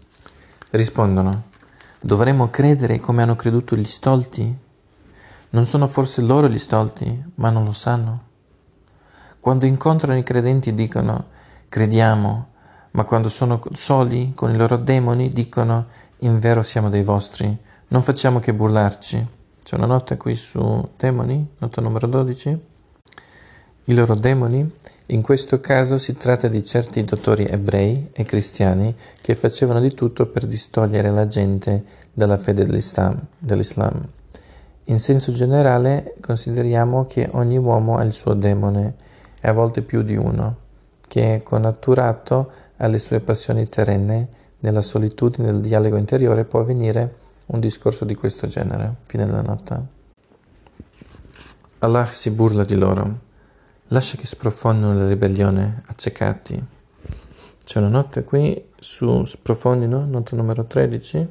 Rispondono: 0.71 1.45
Dovremmo 2.01 2.51
credere 2.51 3.01
come 3.01 3.23
hanno 3.23 3.37
creduto 3.37 3.75
gli 3.75 3.85
stolti? 3.85 4.57
Non 5.51 5.65
sono 5.65 5.87
forse 5.87 6.21
loro 6.21 6.49
gli 6.49 6.59
stolti, 6.59 7.25
ma 7.37 7.51
non 7.51 7.65
lo 7.65 7.73
sanno? 7.73 8.27
Quando 9.41 9.67
incontrano 9.67 10.19
i 10.19 10.23
credenti 10.23 10.75
dicono 10.75 11.27
crediamo, 11.69 12.49
ma 12.91 13.05
quando 13.05 13.29
sono 13.29 13.61
soli 13.73 14.33
con 14.35 14.53
i 14.53 14.57
loro 14.57 14.77
demoni 14.77 15.33
dicono 15.33 15.87
in 16.19 16.39
vero 16.39 16.63
siamo 16.63 16.89
dei 16.91 17.03
vostri, 17.03 17.57
non 17.89 18.03
facciamo 18.03 18.41
che 18.41 18.53
burlarci. 18.53 19.37
C'è 19.69 19.77
una 19.77 19.85
nota 19.85 20.17
qui 20.17 20.35
su 20.35 20.89
demoni, 20.97 21.47
nota 21.59 21.83
numero 21.83 22.07
12. 22.07 22.59
I 23.85 23.93
loro 23.93 24.15
demoni, 24.15 24.67
in 25.09 25.21
questo 25.21 25.61
caso 25.61 25.99
si 25.99 26.17
tratta 26.17 26.49
di 26.49 26.65
certi 26.65 27.05
dottori 27.05 27.45
ebrei 27.45 28.09
e 28.15 28.25
cristiani 28.25 28.97
che 29.21 29.35
facevano 29.35 29.81
di 29.81 29.93
tutto 29.93 30.25
per 30.25 30.47
distogliere 30.47 31.11
la 31.11 31.27
gente 31.27 31.85
dalla 32.15 32.39
fede 32.39 32.65
dell'Islam. 32.65 33.21
dell'Islam. 33.39 34.09
In 34.85 34.99
senso 34.99 35.33
generale 35.33 36.15
consideriamo 36.23 37.05
che 37.05 37.29
ogni 37.33 37.59
uomo 37.59 37.99
ha 37.99 38.05
il 38.05 38.13
suo 38.13 38.33
demone 38.33 38.95
e 39.39 39.49
a 39.49 39.53
volte 39.53 39.83
più 39.83 40.01
di 40.01 40.17
uno 40.17 40.57
che 41.07 41.35
è 41.35 41.43
connaturato 41.43 42.51
alle 42.79 42.99
sue 42.99 43.21
passioni 43.21 43.69
terrene, 43.69 44.29
nella 44.61 44.81
solitudine 44.81 45.53
del 45.53 45.61
dialogo 45.61 45.99
interiore 45.99 46.47
può 46.47 46.61
avvenire 46.61 47.27
un 47.49 47.61
discorso 47.61 48.05
di 48.05 48.15
questo 48.15 48.47
genere. 48.47 48.97
Fine 49.05 49.27
della 49.27 49.43
nota. 49.43 49.85
Allah 51.81 52.07
si 52.07 52.31
burla 52.31 52.65
di 52.65 52.75
loro. 52.75 53.27
Lascia 53.89 54.17
che 54.17 54.27
sprofondino 54.27 54.95
la 54.95 55.07
ribellione, 55.07 55.83
accecati. 55.87 56.63
C'è 57.65 57.79
una 57.79 57.89
nota 57.89 58.23
qui 58.23 58.71
su 58.79 59.25
sprofondino, 59.25 60.05
nota 60.05 60.37
numero 60.37 60.65
13. 60.65 61.29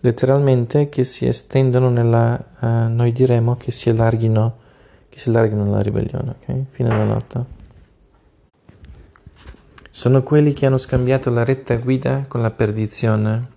Letteralmente 0.00 0.88
che 0.88 1.04
si 1.04 1.26
estendono 1.26 1.88
nella, 1.88 2.44
uh, 2.60 2.66
noi 2.88 3.12
diremo 3.12 3.56
che 3.56 3.70
si 3.70 3.88
allarghino, 3.88 4.58
che 5.08 5.18
si 5.18 5.30
allarghino 5.30 5.68
la 5.70 5.80
ribellione, 5.80 6.36
ok? 6.38 6.64
Fine 6.70 6.88
della 6.90 7.04
nota. 7.04 7.44
Sono 9.90 10.22
quelli 10.22 10.52
che 10.52 10.66
hanno 10.66 10.76
scambiato 10.76 11.30
la 11.30 11.44
retta 11.44 11.76
guida 11.76 12.24
con 12.28 12.42
la 12.42 12.50
perdizione. 12.50 13.54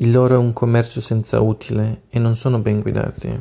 Il 0.00 0.12
loro 0.12 0.34
è 0.34 0.38
un 0.38 0.52
commercio 0.52 1.00
senza 1.00 1.40
utile 1.40 2.02
e 2.08 2.20
non 2.20 2.36
sono 2.36 2.60
ben 2.60 2.80
guidati. 2.80 3.36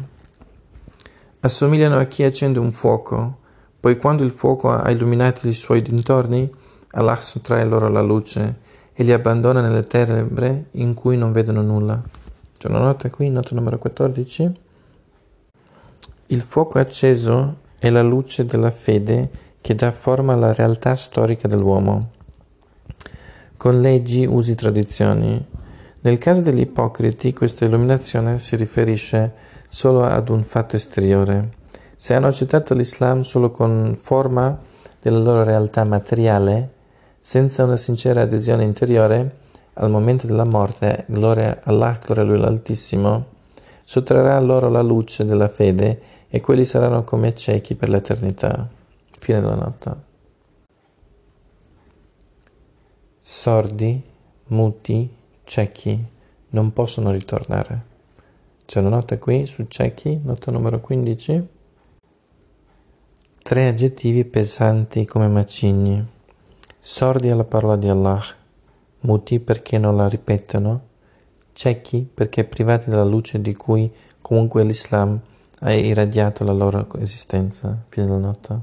Assomigliano 1.42 2.00
a 2.00 2.06
chi 2.06 2.24
accende 2.24 2.58
un 2.58 2.72
fuoco, 2.72 3.38
poi 3.80 3.98
quando 3.98 4.24
il 4.24 4.32
fuoco 4.32 4.72
ha 4.72 4.90
illuminato 4.90 5.48
i 5.48 5.54
suoi 5.54 5.84
dintorni, 5.84 6.52
Allah 6.92 7.22
sottrae 7.22 7.64
loro 7.64 7.90
la 7.90 8.02
luce 8.02 8.56
e 8.92 9.04
li 9.04 9.12
abbandona 9.12 9.62
nelle 9.62 9.84
tenebre 9.84 10.70
in 10.72 10.96
cui 10.96 11.16
non 11.16 11.32
vedono 11.32 11.62
nulla. 11.62 12.02
C'è 12.58 12.70
una 12.70 12.80
nota 12.80 13.12
qui, 13.12 13.30
nota 13.30 13.54
numero 13.54 13.78
14. 13.78 14.52
Il 16.26 16.42
fuoco 16.42 16.80
acceso 16.80 17.58
è 17.78 17.92
la 17.92 18.02
luce 18.02 18.48
della 18.48 18.72
fede 18.72 19.30
che 19.62 19.76
dà 19.76 19.92
forma 19.92 20.34
alla 20.34 20.54
realtà 20.54 20.96
storica 20.96 21.48
dell'uomo. 21.48 22.14
Con 23.56 23.80
leggi, 23.80 24.26
usi, 24.26 24.56
tradizioni. 24.56 25.56
Nel 26.08 26.20
caso 26.20 26.40
degli 26.40 26.62
ipocriti 26.62 27.34
questa 27.34 27.66
illuminazione 27.66 28.40
si 28.40 28.56
riferisce 28.56 29.34
solo 29.68 30.06
ad 30.06 30.30
un 30.30 30.42
fatto 30.42 30.78
esteriore. 30.78 31.52
Se 31.98 32.14
hanno 32.14 32.28
accettato 32.28 32.74
l'Islam 32.74 33.24
solo 33.24 33.52
con 33.52 33.94
forma 34.00 34.58
della 35.02 35.18
loro 35.18 35.44
realtà 35.44 35.84
materiale, 35.84 36.76
senza 37.18 37.66
una 37.66 37.76
sincera 37.76 38.22
adesione 38.22 38.64
interiore, 38.64 39.40
al 39.74 39.90
momento 39.90 40.28
della 40.28 40.46
morte, 40.46 41.04
gloria 41.08 41.60
Allah, 41.66 42.00
gloria 42.02 42.24
a 42.24 42.26
Lui 42.26 42.40
l'Altissimo, 42.40 43.26
sottrarrà 43.84 44.40
loro 44.40 44.70
la 44.70 44.82
luce 44.82 45.26
della 45.26 45.50
fede 45.50 46.02
e 46.30 46.40
quelli 46.40 46.64
saranno 46.64 47.04
come 47.04 47.36
ciechi 47.36 47.76
per 47.76 47.90
l'eternità. 47.90 48.66
Fine 49.20 49.42
della 49.42 49.56
nota. 49.56 50.02
Sordi, 53.20 54.02
muti, 54.46 55.17
ciechi 55.48 56.06
non 56.50 56.74
possono 56.74 57.12
ritornare. 57.12 57.96
C'è 58.66 58.80
una 58.80 58.90
nota 58.90 59.18
qui 59.18 59.48
su 59.48 59.66
ciechi, 59.70 60.20
nota 60.22 60.52
numero 60.52 60.82
15. 60.82 61.48
Tre 63.44 63.68
aggettivi 63.68 64.26
pesanti 64.26 65.06
come 65.06 65.30
macigni. 65.30 66.06
Sordi 66.78 67.30
alla 67.30 67.46
parola 67.46 67.78
di 67.78 67.88
Allah, 67.88 68.22
muti 69.02 69.40
perché 69.40 69.78
non 69.78 69.96
la 69.96 70.10
ripetono, 70.10 70.82
ciechi 71.54 72.06
perché 72.14 72.44
privati 72.44 72.90
della 72.90 73.06
luce 73.06 73.40
di 73.40 73.54
cui 73.54 73.90
comunque 74.22 74.66
l'Islam 74.66 75.18
ha 75.60 75.72
irradiato 75.72 76.44
la 76.44 76.52
loro 76.52 76.86
esistenza. 77.00 77.86
Fine 77.88 78.06
della 78.06 78.18
nota. 78.18 78.62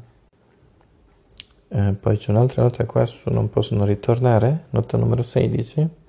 Eh, 1.69 1.93
poi 1.95 2.17
c'è 2.19 2.31
un'altra 2.31 2.62
nota 2.62 2.85
qua 2.85 3.07
su 3.07 3.31
non 3.31 3.49
possono 3.49 3.87
ritornare, 3.87 4.67
nota 4.71 4.99
numero 4.99 5.23
16. 5.23 6.03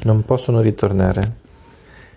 Non 0.00 0.24
possono 0.24 0.60
ritornare. 0.60 1.46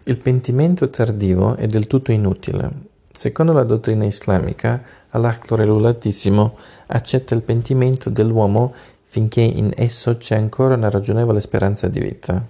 Il 0.03 0.19
pentimento 0.19 0.89
tardivo 0.89 1.55
è 1.55 1.65
del 1.65 1.87
tutto 1.87 2.11
inutile. 2.11 2.69
Secondo 3.11 3.53
la 3.53 3.63
dottrina 3.63 4.05
islamica, 4.05 4.81
Allah 5.09 5.37
Gloriolatissimo 5.43 6.55
accetta 6.87 7.33
il 7.33 7.41
pentimento 7.41 8.09
dell'uomo 8.09 8.73
finché 9.03 9.41
in 9.41 9.73
esso 9.75 10.15
c'è 10.17 10.35
ancora 10.35 10.75
una 10.75 10.89
ragionevole 10.89 11.41
speranza 11.41 11.87
di 11.87 11.99
vita. 11.99 12.45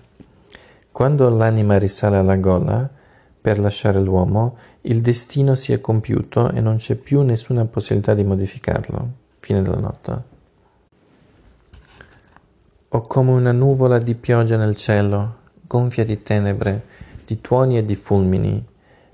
Quando 0.92 1.30
l'anima 1.30 1.78
risale 1.78 2.18
alla 2.18 2.36
gola 2.36 2.90
per 3.42 3.58
lasciare 3.58 4.00
l'uomo, 4.00 4.58
il 4.82 5.02
destino 5.02 5.56
si 5.56 5.74
è 5.74 5.82
compiuto 5.82 6.52
e 6.52 6.60
non 6.60 6.76
c'è 6.76 6.96
più 6.96 7.22
nessuna 7.22 7.66
possibilità 7.66 8.14
di 8.14 8.24
modificarlo. 8.24 9.10
Fine 9.38 9.62
della 9.62 9.80
nota. 9.80 10.31
O 12.94 13.04
come 13.04 13.32
una 13.32 13.54
nuvola 13.54 14.00
di 14.00 14.16
pioggia 14.16 14.58
nel 14.58 14.76
cielo, 14.76 15.36
gonfia 15.66 16.04
di 16.04 16.24
tenebre, 16.24 16.84
di 17.26 17.40
tuoni 17.40 17.78
e 17.78 17.86
di 17.86 17.96
fulmini, 17.96 18.62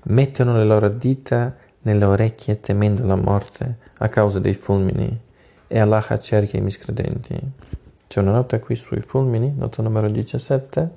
mettono 0.06 0.56
le 0.56 0.64
loro 0.64 0.88
dita 0.88 1.54
nelle 1.82 2.04
orecchie 2.04 2.58
temendo 2.58 3.06
la 3.06 3.14
morte 3.14 3.78
a 3.98 4.08
causa 4.08 4.40
dei 4.40 4.54
fulmini, 4.54 5.20
e 5.68 5.78
Allah 5.78 6.04
accerchia 6.08 6.58
i 6.58 6.62
miscredenti. 6.62 7.38
C'è 8.08 8.18
una 8.18 8.32
nota 8.32 8.58
qui 8.58 8.74
sui 8.74 9.00
fulmini, 9.00 9.54
nota 9.56 9.80
numero 9.80 10.08
17. 10.08 10.90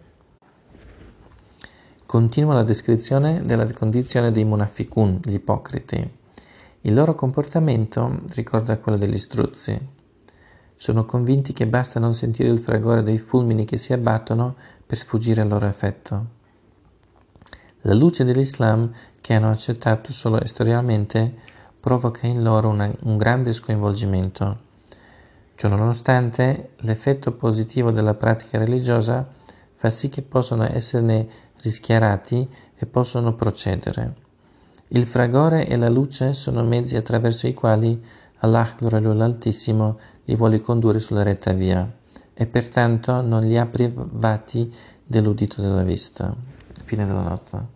Continua 2.08 2.56
la 2.56 2.64
descrizione 2.64 3.46
della 3.46 3.72
condizione 3.72 4.32
dei 4.32 4.44
munafikun, 4.44 5.20
gli 5.24 5.36
ipocriti. 5.36 6.14
Il 6.82 6.94
loro 6.96 7.14
comportamento 7.14 8.22
ricorda 8.34 8.80
quello 8.80 8.98
degli 8.98 9.20
struzzi. 9.20 10.00
Sono 10.82 11.06
convinti 11.06 11.54
che 11.54 11.68
basta 11.68 12.00
non 12.00 12.16
sentire 12.16 12.50
il 12.50 12.58
fragore 12.58 13.04
dei 13.04 13.20
fulmini 13.20 13.66
che 13.66 13.78
si 13.78 13.94
abbattono 13.94 14.56
per 14.84 14.98
sfuggire 14.98 15.42
al 15.42 15.48
loro 15.48 15.68
effetto. 15.68 16.26
La 17.82 17.94
luce 17.94 18.24
dell'Islam, 18.24 18.92
che 19.22 19.36
hanno 19.36 19.52
accettato 19.52 20.12
solo 20.12 20.42
esteriormente, 20.42 21.36
provoca 21.80 22.26
in 22.26 22.42
loro 22.42 22.70
una, 22.70 22.92
un 23.02 23.16
grande 23.16 23.54
sconvolgimento. 23.54 24.58
Ciononostante, 25.54 26.72
l'effetto 26.78 27.32
positivo 27.34 27.92
della 27.92 28.16
pratica 28.16 28.58
religiosa 28.58 29.30
fa 29.76 29.92
sì 29.92 30.10
che 30.10 30.24
possano 30.24 30.64
esserne 30.64 31.28
rischiarati 31.62 32.50
e 32.76 32.86
possono 32.88 33.36
procedere. 33.36 34.16
Il 34.88 35.06
fragore 35.06 35.68
e 35.68 35.78
la 35.78 35.90
luce 35.90 36.34
sono 36.34 36.64
mezzi 36.64 36.96
attraverso 36.96 37.46
i 37.46 37.54
quali 37.54 38.04
Allah, 38.44 38.74
glorioso 38.76 39.14
l'Altissimo, 39.14 40.00
li 40.26 40.36
vuole 40.36 40.62
condurre 40.62 41.00
sulla 41.00 41.24
retta 41.24 41.54
via 41.54 42.00
e 42.34 42.48
pertanto 42.48 43.22
non 43.22 43.46
li 43.46 43.58
ha 43.58 43.66
privati 43.66 44.74
dell'udito 45.04 45.62
della 45.62 45.84
vista. 45.84 46.36
Fine 46.84 47.06
della 47.06 47.22
nota. 47.22 47.68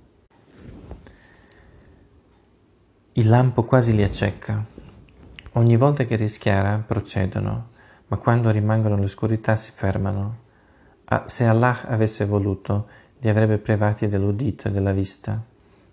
Il 3.14 3.30
lampo 3.30 3.64
quasi 3.64 3.96
li 3.96 4.04
acceca. 4.04 4.64
Ogni 5.54 5.78
volta 5.78 6.04
che 6.04 6.16
rischiara 6.16 6.84
procedono, 6.86 7.70
ma 8.08 8.18
quando 8.18 8.52
rimangono 8.52 8.96
all'oscurità 8.96 9.56
si 9.56 9.72
fermano. 9.74 10.44
Ah, 11.06 11.24
se 11.28 11.46
Allah 11.46 11.84
avesse 11.86 12.26
voluto, 12.26 12.88
li 13.20 13.30
avrebbe 13.30 13.58
privati 13.58 14.08
dell'udito 14.08 14.68
e 14.68 14.72
della 14.72 14.92
vista. 14.92 15.42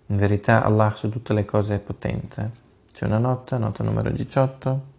In 0.07 0.17
verità 0.17 0.63
Allah 0.63 0.93
su 0.95 1.09
tutte 1.09 1.33
le 1.33 1.45
cose 1.45 1.75
è 1.75 1.79
potente. 1.79 2.51
C'è 2.91 3.05
una 3.05 3.19
nota, 3.19 3.57
nota 3.57 3.83
numero 3.83 4.09
18. 4.09 4.92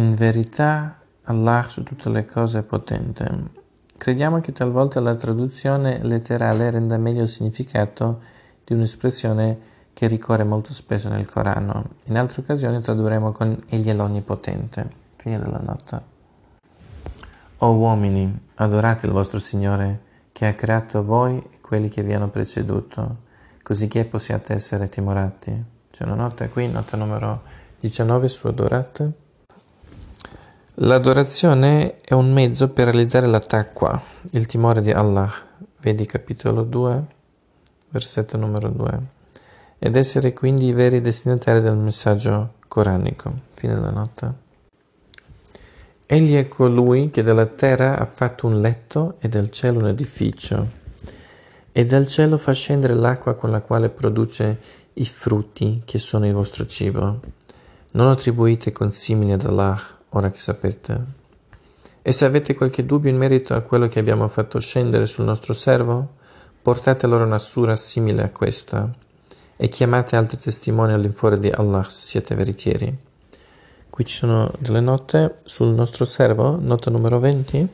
In 0.00 0.14
verità 0.14 0.96
Allah 1.24 1.66
su 1.68 1.82
tutte 1.82 2.08
le 2.08 2.24
cose 2.24 2.60
è 2.60 2.62
potente. 2.62 3.28
Crediamo 3.98 4.40
che 4.40 4.50
talvolta 4.50 4.98
la 4.98 5.14
traduzione 5.14 6.02
letterale 6.02 6.70
renda 6.70 6.96
meglio 6.96 7.20
il 7.20 7.28
significato 7.28 8.22
di 8.64 8.72
un'espressione 8.72 9.58
che 9.92 10.06
ricorre 10.06 10.44
molto 10.44 10.72
spesso 10.72 11.10
nel 11.10 11.28
Corano. 11.28 11.84
In 12.06 12.16
altre 12.16 12.40
occasioni 12.40 12.80
tradurremo 12.80 13.30
con 13.32 13.60
Egli 13.68 13.88
è 13.88 13.92
l'Onnipotente. 13.92 14.90
Fine 15.16 15.38
della 15.38 15.60
nota. 15.62 16.02
O 17.58 17.74
uomini, 17.74 18.46
adorate 18.54 19.04
il 19.04 19.12
vostro 19.12 19.38
Signore, 19.38 20.00
che 20.32 20.46
ha 20.46 20.54
creato 20.54 21.04
voi 21.04 21.36
e 21.36 21.60
quelli 21.60 21.90
che 21.90 22.02
vi 22.02 22.14
hanno 22.14 22.30
preceduto, 22.30 23.16
così 23.62 23.86
che 23.86 24.06
possiate 24.06 24.54
essere 24.54 24.88
timorati. 24.88 25.62
C'è 25.90 26.04
una 26.04 26.14
nota 26.14 26.48
qui, 26.48 26.68
nota 26.68 26.96
numero 26.96 27.42
19 27.80 28.28
su 28.28 28.46
adorate. 28.46 29.28
L'adorazione 30.74 32.00
è 32.00 32.14
un 32.14 32.32
mezzo 32.32 32.68
per 32.68 32.86
realizzare 32.86 33.26
la 33.26 33.40
taqwa, 33.40 34.00
il 34.32 34.46
timore 34.46 34.80
di 34.80 34.92
Allah. 34.92 35.30
Vedi 35.80 36.06
capitolo 36.06 36.62
2, 36.62 37.04
versetto 37.88 38.36
numero 38.36 38.68
2. 38.68 39.00
Ed 39.78 39.96
essere 39.96 40.32
quindi 40.32 40.66
i 40.66 40.72
veri 40.72 41.00
destinatari 41.00 41.60
del 41.60 41.76
messaggio 41.76 42.54
coranico. 42.68 43.32
Fine 43.50 43.74
della 43.74 43.90
nota. 43.90 44.32
Egli 46.06 46.36
è 46.36 46.48
colui 46.48 47.10
che 47.10 47.22
dalla 47.22 47.46
terra 47.46 47.98
ha 47.98 48.06
fatto 48.06 48.46
un 48.46 48.60
letto 48.60 49.16
e 49.18 49.28
dal 49.28 49.50
cielo 49.50 49.80
un 49.80 49.88
edificio, 49.88 50.68
e 51.72 51.84
dal 51.84 52.06
cielo 52.06 52.38
fa 52.38 52.52
scendere 52.52 52.94
l'acqua 52.94 53.34
con 53.34 53.50
la 53.50 53.60
quale 53.60 53.90
produce 53.90 54.58
i 54.94 55.04
frutti 55.04 55.82
che 55.84 55.98
sono 55.98 56.26
il 56.26 56.32
vostro 56.32 56.64
cibo. 56.64 57.20
Non 57.92 58.06
attribuite 58.06 58.72
consimili 58.72 59.32
ad 59.32 59.44
Allah, 59.44 59.98
ora 60.10 60.30
che 60.30 60.38
sapete. 60.38 61.18
E 62.02 62.12
se 62.12 62.24
avete 62.24 62.54
qualche 62.54 62.86
dubbio 62.86 63.10
in 63.10 63.16
merito 63.16 63.54
a 63.54 63.60
quello 63.60 63.88
che 63.88 63.98
abbiamo 63.98 64.26
fatto 64.28 64.58
scendere 64.58 65.06
sul 65.06 65.24
nostro 65.24 65.52
servo, 65.52 66.14
portate 66.62 67.06
allora 67.06 67.24
una 67.24 67.38
sura 67.38 67.76
simile 67.76 68.22
a 68.22 68.30
questa, 68.30 68.90
e 69.56 69.68
chiamate 69.68 70.16
altri 70.16 70.38
testimoni 70.38 70.92
all'infuori 70.92 71.38
di 71.38 71.50
Allah 71.50 71.82
se 71.84 72.06
siete 72.06 72.34
veritieri. 72.34 72.96
Qui 73.90 74.04
ci 74.06 74.16
sono 74.16 74.50
delle 74.58 74.80
note 74.80 75.36
sul 75.44 75.74
nostro 75.74 76.06
servo, 76.06 76.56
nota 76.58 76.90
numero 76.90 77.18
20. 77.18 77.68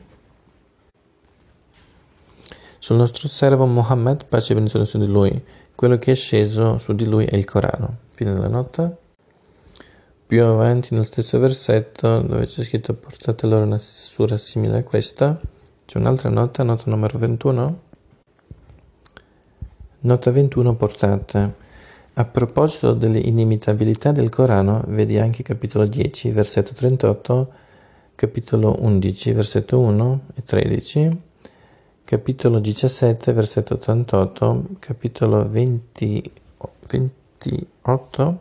Sul 2.79 2.97
nostro 2.97 3.29
servo 3.29 3.65
Muhammad, 3.65 4.25
pace 4.25 4.51
e 4.51 4.55
benedizione 4.55 4.85
su 4.85 4.97
di 4.97 5.07
lui. 5.07 5.41
Quello 5.73 5.97
che 5.97 6.11
è 6.11 6.15
sceso 6.15 6.77
su 6.77 6.93
di 6.93 7.05
lui 7.05 7.25
è 7.25 7.35
il 7.35 7.45
Corano. 7.45 7.99
Fine 8.09 8.33
della 8.33 8.49
nota. 8.49 8.93
Più 10.27 10.43
avanti 10.43 10.93
nel 10.93 11.05
stesso 11.05 11.39
versetto 11.39 12.19
dove 12.19 12.47
c'è 12.47 12.61
scritto 12.61 12.93
portate 12.93 13.47
loro 13.47 13.63
una 13.63 13.79
sura 13.79 14.35
simile 14.35 14.79
a 14.79 14.83
questa, 14.83 15.39
c'è 15.85 15.97
un'altra 15.99 16.27
nota, 16.29 16.63
nota 16.63 16.83
numero 16.89 17.17
21. 17.17 17.79
Nota 19.99 20.31
21 20.31 20.75
portate. 20.75 21.53
A 22.15 22.25
proposito 22.25 22.91
dell'inimitabilità 22.91 24.11
del 24.11 24.27
Corano, 24.27 24.83
vedi 24.87 25.17
anche 25.17 25.43
capitolo 25.43 25.85
10, 25.87 26.31
versetto 26.31 26.73
38, 26.73 27.53
capitolo 28.15 28.75
11, 28.79 29.31
versetto 29.31 29.79
1 29.79 30.21
e 30.35 30.43
13, 30.43 31.21
capitolo 32.03 32.59
17, 32.59 33.31
versetto 33.31 33.75
88, 33.75 34.65
capitolo 34.79 35.47
20, 35.47 36.31
28, 36.85 38.39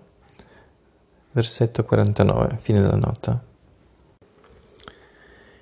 versetto 1.37 1.85
49, 1.85 2.57
fine 2.59 2.81
della 2.81 2.97
nota. 2.97 3.39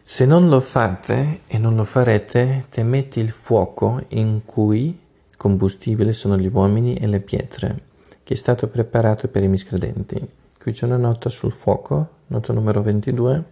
Se 0.00 0.24
non 0.24 0.48
lo 0.48 0.60
fate 0.60 1.40
e 1.48 1.58
non 1.58 1.74
lo 1.74 1.82
farete, 1.82 2.66
temete 2.68 3.18
il 3.18 3.30
fuoco 3.30 4.00
in 4.10 4.42
cui 4.44 4.96
combustibile 5.36 6.12
sono 6.12 6.38
gli 6.38 6.48
uomini 6.52 6.94
e 6.94 7.08
le 7.08 7.18
pietre 7.18 7.92
che 8.22 8.34
è 8.34 8.36
stato 8.36 8.68
preparato 8.68 9.26
per 9.26 9.42
i 9.42 9.48
miscredenti. 9.48 10.16
Qui 10.56 10.70
c'è 10.70 10.86
una 10.86 10.96
nota 10.96 11.28
sul 11.28 11.52
fuoco, 11.52 12.08
nota 12.28 12.52
numero 12.52 12.80
22. 12.80 13.44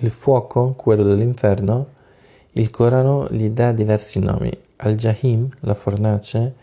Il 0.00 0.10
fuoco, 0.10 0.72
quello 0.72 1.04
dell'inferno, 1.04 1.90
il 2.54 2.70
Corano 2.70 3.28
gli 3.30 3.50
dà 3.50 3.70
diversi 3.70 4.18
nomi. 4.18 4.50
Al-Jahim, 4.78 5.48
la 5.60 5.74
fornace, 5.74 6.54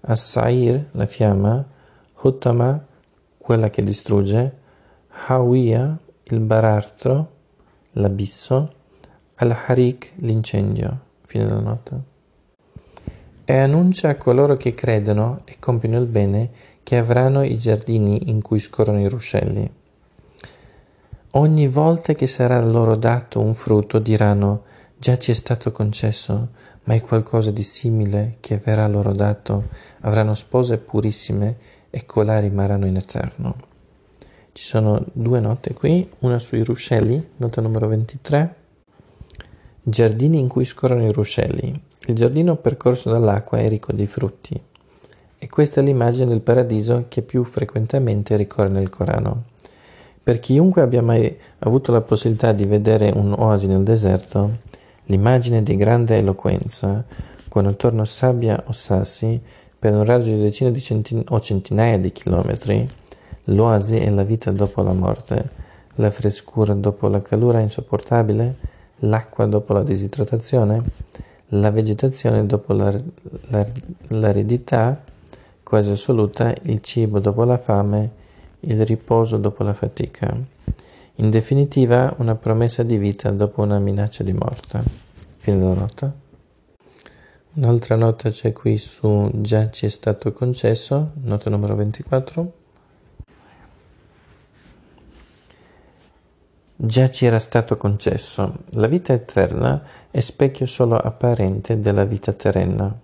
As-Sa'ir, 0.00 0.86
la 0.92 1.06
fiamma, 1.06 1.62
Hutama, 2.22 2.82
quella 3.46 3.70
che 3.70 3.84
distrugge, 3.84 4.56
Hawiya, 5.28 5.96
il 6.24 6.40
baratro, 6.40 7.30
l'abisso, 7.92 8.72
Al-Harik, 9.36 10.14
l'incendio. 10.16 10.98
Fine 11.24 11.46
della 11.46 11.60
nota 11.60 12.02
e 13.48 13.56
annuncia 13.56 14.08
a 14.08 14.16
coloro 14.16 14.56
che 14.56 14.74
credono 14.74 15.38
e 15.44 15.58
compiono 15.60 16.00
il 16.00 16.06
bene 16.06 16.50
che 16.82 16.96
avranno 16.96 17.44
i 17.44 17.56
giardini 17.56 18.28
in 18.28 18.42
cui 18.42 18.58
scorrono 18.58 19.00
i 19.00 19.08
ruscelli. 19.08 19.70
Ogni 21.30 21.68
volta 21.68 22.14
che 22.14 22.26
sarà 22.26 22.60
loro 22.60 22.96
dato 22.96 23.40
un 23.40 23.54
frutto 23.54 24.00
diranno 24.00 24.64
già 24.98 25.16
ci 25.16 25.30
è 25.30 25.34
stato 25.34 25.70
concesso, 25.70 26.48
ma 26.84 26.94
è 26.94 27.00
qualcosa 27.00 27.52
di 27.52 27.62
simile 27.62 28.38
che 28.40 28.58
verrà 28.58 28.88
loro 28.88 29.12
dato, 29.12 29.68
avranno 30.00 30.34
spose 30.34 30.78
purissime 30.78 31.56
e 31.96 32.04
colà 32.04 32.38
rimarranno 32.38 32.84
in 32.84 32.96
eterno. 32.96 33.56
Ci 34.52 34.66
sono 34.66 35.02
due 35.14 35.40
note 35.40 35.72
qui, 35.72 36.06
una 36.18 36.38
sui 36.38 36.62
ruscelli, 36.62 37.30
nota 37.38 37.62
numero 37.62 37.88
23, 37.88 38.54
giardini 39.82 40.38
in 40.38 40.46
cui 40.46 40.66
scorrono 40.66 41.08
i 41.08 41.12
ruscelli. 41.12 41.84
Il 42.08 42.14
giardino 42.14 42.56
percorso 42.56 43.10
dall'acqua 43.10 43.56
è 43.56 43.68
ricco 43.70 43.92
di 43.92 44.06
frutti. 44.06 44.60
E 45.38 45.48
questa 45.48 45.80
è 45.80 45.84
l'immagine 45.84 46.26
del 46.26 46.42
paradiso 46.42 47.06
che 47.08 47.22
più 47.22 47.44
frequentemente 47.44 48.36
ricorre 48.36 48.68
nel 48.68 48.90
Corano. 48.90 49.44
Per 50.22 50.38
chiunque 50.38 50.82
abbia 50.82 51.00
mai 51.00 51.34
avuto 51.60 51.92
la 51.92 52.02
possibilità 52.02 52.52
di 52.52 52.66
vedere 52.66 53.10
un 53.14 53.32
oasi 53.32 53.68
nel 53.68 53.82
deserto, 53.82 54.58
l'immagine 55.04 55.62
di 55.62 55.74
grande 55.76 56.18
eloquenza, 56.18 57.02
con 57.48 57.64
attorno 57.64 58.04
sabbia 58.04 58.62
o 58.66 58.72
sassi, 58.72 59.40
per 59.86 59.94
un 59.94 60.04
raggio 60.04 60.30
di 60.30 60.40
decine 60.40 60.72
di 60.72 60.80
centin- 60.80 61.22
o 61.28 61.38
centinaia 61.38 61.96
di 61.96 62.10
chilometri, 62.10 62.90
l'oasi 63.44 63.98
è 63.98 64.10
la 64.10 64.24
vita 64.24 64.50
dopo 64.50 64.82
la 64.82 64.92
morte, 64.92 65.48
la 65.94 66.10
frescura 66.10 66.74
dopo 66.74 67.06
la 67.06 67.22
calura 67.22 67.60
insopportabile, 67.60 68.56
l'acqua 68.96 69.46
dopo 69.46 69.72
la 69.74 69.84
disidratazione, 69.84 70.82
la 71.50 71.70
vegetazione 71.70 72.44
dopo 72.46 72.72
la, 72.72 72.92
la, 73.50 73.64
l'aridità 74.08 75.04
quasi 75.62 75.92
assoluta, 75.92 76.52
il 76.62 76.80
cibo 76.80 77.20
dopo 77.20 77.44
la 77.44 77.56
fame, 77.56 78.10
il 78.62 78.84
riposo 78.84 79.36
dopo 79.36 79.62
la 79.62 79.72
fatica. 79.72 80.36
In 81.14 81.30
definitiva, 81.30 82.12
una 82.18 82.34
promessa 82.34 82.82
di 82.82 82.98
vita 82.98 83.30
dopo 83.30 83.62
una 83.62 83.78
minaccia 83.78 84.24
di 84.24 84.32
morte. 84.32 84.82
Fine 85.36 85.58
della 85.58 85.74
nota. 85.74 86.12
Un'altra 87.56 87.96
nota 87.96 88.28
c'è 88.28 88.52
qui 88.52 88.76
su 88.76 89.30
già 89.32 89.70
ci 89.70 89.86
è 89.86 89.88
stato 89.88 90.30
concesso, 90.30 91.12
nota 91.22 91.48
numero 91.48 91.74
24. 91.74 92.52
Già 96.76 97.08
ci 97.08 97.24
era 97.24 97.38
stato 97.38 97.78
concesso. 97.78 98.58
La 98.72 98.86
vita 98.88 99.14
eterna 99.14 99.82
è 100.10 100.20
specchio 100.20 100.66
solo 100.66 100.98
apparente 100.98 101.80
della 101.80 102.04
vita 102.04 102.34
terrena. 102.34 102.94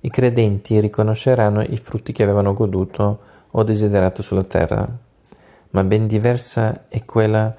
I 0.00 0.08
credenti 0.08 0.80
riconosceranno 0.80 1.60
i 1.60 1.76
frutti 1.76 2.12
che 2.12 2.22
avevano 2.22 2.54
goduto 2.54 3.18
o 3.50 3.62
desiderato 3.64 4.22
sulla 4.22 4.44
terra, 4.44 4.88
ma 5.72 5.84
ben 5.84 6.06
diversa 6.06 6.88
è 6.88 7.04
quella 7.04 7.54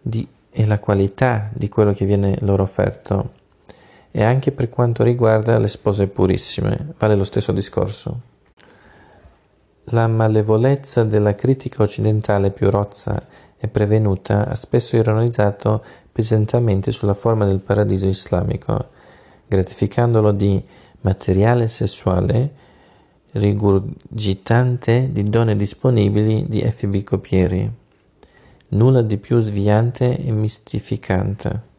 di, 0.00 0.24
è 0.48 0.64
la 0.64 0.78
qualità 0.78 1.50
di 1.52 1.68
quello 1.68 1.92
che 1.92 2.06
viene 2.06 2.38
loro 2.42 2.62
offerto 2.62 3.35
e 4.18 4.24
anche 4.24 4.50
per 4.50 4.70
quanto 4.70 5.02
riguarda 5.02 5.58
le 5.58 5.68
spose 5.68 6.06
purissime, 6.06 6.94
vale 6.96 7.14
lo 7.14 7.24
stesso 7.24 7.52
discorso. 7.52 8.20
La 9.90 10.06
malevolezza 10.06 11.04
della 11.04 11.34
critica 11.34 11.82
occidentale 11.82 12.50
più 12.50 12.70
rozza 12.70 13.22
e 13.58 13.68
prevenuta 13.68 14.48
ha 14.48 14.54
spesso 14.54 14.96
ironizzato 14.96 15.84
pesantemente 16.10 16.92
sulla 16.92 17.12
forma 17.12 17.44
del 17.44 17.58
paradiso 17.58 18.06
islamico, 18.06 18.86
gratificandolo 19.46 20.32
di 20.32 20.64
materiale 21.02 21.68
sessuale 21.68 22.54
rigurgitante 23.32 25.10
di 25.12 25.24
donne 25.24 25.56
disponibili 25.56 26.46
di 26.48 26.62
FB 26.62 27.02
copieri. 27.02 27.70
Nulla 28.68 29.02
di 29.02 29.18
più 29.18 29.40
sviante 29.40 30.16
e 30.16 30.32
mistificante 30.32 31.74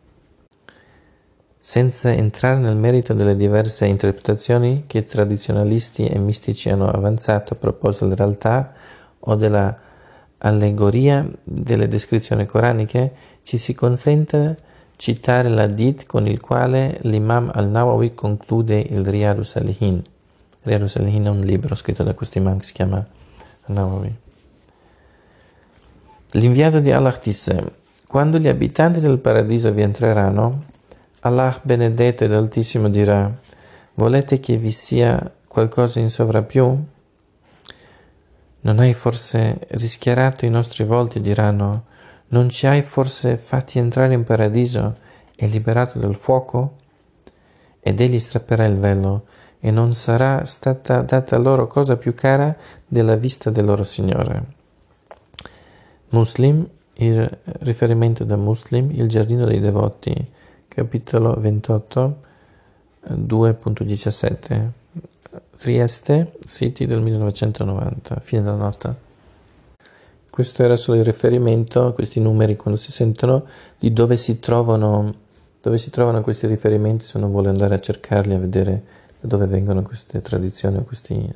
senza 1.68 2.14
entrare 2.14 2.60
nel 2.60 2.78
merito 2.78 3.14
delle 3.14 3.36
diverse 3.36 3.88
interpretazioni 3.88 4.86
che 4.88 5.04
tradizionalisti 5.04 6.06
e 6.06 6.18
mistici 6.18 6.70
hanno 6.70 6.90
avanzato 6.90 7.52
a 7.52 7.58
proposito 7.58 8.08
della 8.08 8.24
realtà 8.24 8.72
o 9.20 9.36
della 9.36 9.76
allegoria 10.38 11.30
delle 11.44 11.90
descrizioni 11.90 12.46
coraniche, 12.46 13.12
ci 13.42 13.58
si 13.58 13.76
consente 13.76 14.56
citare 14.96 15.50
l'adit 15.50 16.06
con 16.06 16.26
il 16.26 16.40
quale 16.40 17.00
l'imam 17.02 17.52
al-Nawawi 17.54 18.14
conclude 18.14 18.80
il 18.80 19.06
Riyadu 19.06 19.44
Salihin. 19.44 20.02
Riyadu 20.62 20.88
Salihin 20.88 21.26
è 21.26 21.30
un 21.30 21.42
libro 21.42 21.76
scritto 21.76 22.02
da 22.02 22.14
questo 22.14 22.38
imam 22.38 22.60
che 22.60 22.64
si 22.64 22.72
chiama 22.72 23.06
al-Nawawi. 23.64 24.16
L'inviato 26.32 26.80
di 26.80 26.94
Allah 26.94 27.20
disse, 27.22 27.74
quando 28.08 28.38
gli 28.38 28.48
abitanti 28.48 29.02
del 29.02 29.18
paradiso 29.18 29.74
vi 29.74 29.82
entreranno, 29.82 30.76
Allah 31.28 31.60
benedetto 31.62 32.24
ed 32.24 32.32
altissimo 32.32 32.90
dirà, 32.90 33.30
volete 33.96 34.40
che 34.40 34.56
vi 34.56 34.72
sia 34.72 35.30
qualcosa 35.46 36.00
in 36.00 36.10
sovrappiù? 36.10 36.86
Non 38.62 38.80
hai 38.80 38.94
forse 38.94 39.60
rischiarato 39.72 40.46
i 40.46 40.50
nostri 40.50 40.86
volti, 40.86 41.20
diranno, 41.20 41.84
non 42.30 42.50
ci 42.50 42.66
hai 42.66 42.82
forse 42.82 43.38
fatti 43.38 43.78
entrare 43.78 44.14
in 44.14 44.24
paradiso 44.24 44.98
e 45.36 45.48
liberato 45.48 46.00
dal 46.00 46.16
fuoco? 46.16 46.76
Ed 47.82 48.00
egli 48.00 48.20
strapperà 48.20 48.66
il 48.66 48.80
velo, 48.80 49.26
e 49.60 49.70
non 49.70 49.94
sarà 49.94 50.46
stata 50.46 51.02
data 51.02 51.38
loro 51.38 51.68
cosa 51.68 51.98
più 51.98 52.14
cara 52.14 52.56
della 52.86 53.16
vista 53.16 53.50
del 53.50 53.66
loro 53.66 53.84
Signore. 53.84 54.46
Muslim, 56.10 56.66
il 56.94 57.38
riferimento 57.60 58.24
da 58.24 58.38
Muslim, 58.38 58.92
il 58.92 59.10
giardino 59.10 59.46
dei 59.46 59.60
devoti, 59.60 60.36
capitolo 60.78 61.34
28, 61.34 62.18
2.17. 63.10 64.72
Trieste, 65.58 66.34
City 66.46 66.86
del 66.86 67.02
1990, 67.02 68.20
fine 68.20 68.44
della 68.44 68.58
nota. 68.58 68.96
Questo 70.30 70.62
era 70.62 70.76
solo 70.76 71.00
il 71.00 71.04
riferimento, 71.04 71.94
questi 71.94 72.20
numeri 72.20 72.56
quando 72.56 72.80
si 72.80 72.92
sentono, 72.92 73.48
di 73.80 73.92
dove 73.92 74.18
si 74.18 74.40
trovano, 74.40 75.16
dove 75.60 75.80
si 75.80 75.90
trovano 75.90 76.22
questi 76.22 76.46
riferimenti 76.46 77.06
se 77.06 77.18
uno 77.18 77.30
vuole 77.30 77.50
andare 77.50 77.74
a 77.74 77.80
cercarli, 77.80 78.36
a 78.36 78.40
vedere 78.40 78.84
da 79.20 79.30
dove 79.30 79.48
vengono 79.48 79.82
queste 79.82 80.22
tradizioni 80.22 80.78
o 80.78 80.84
questi 80.84 81.34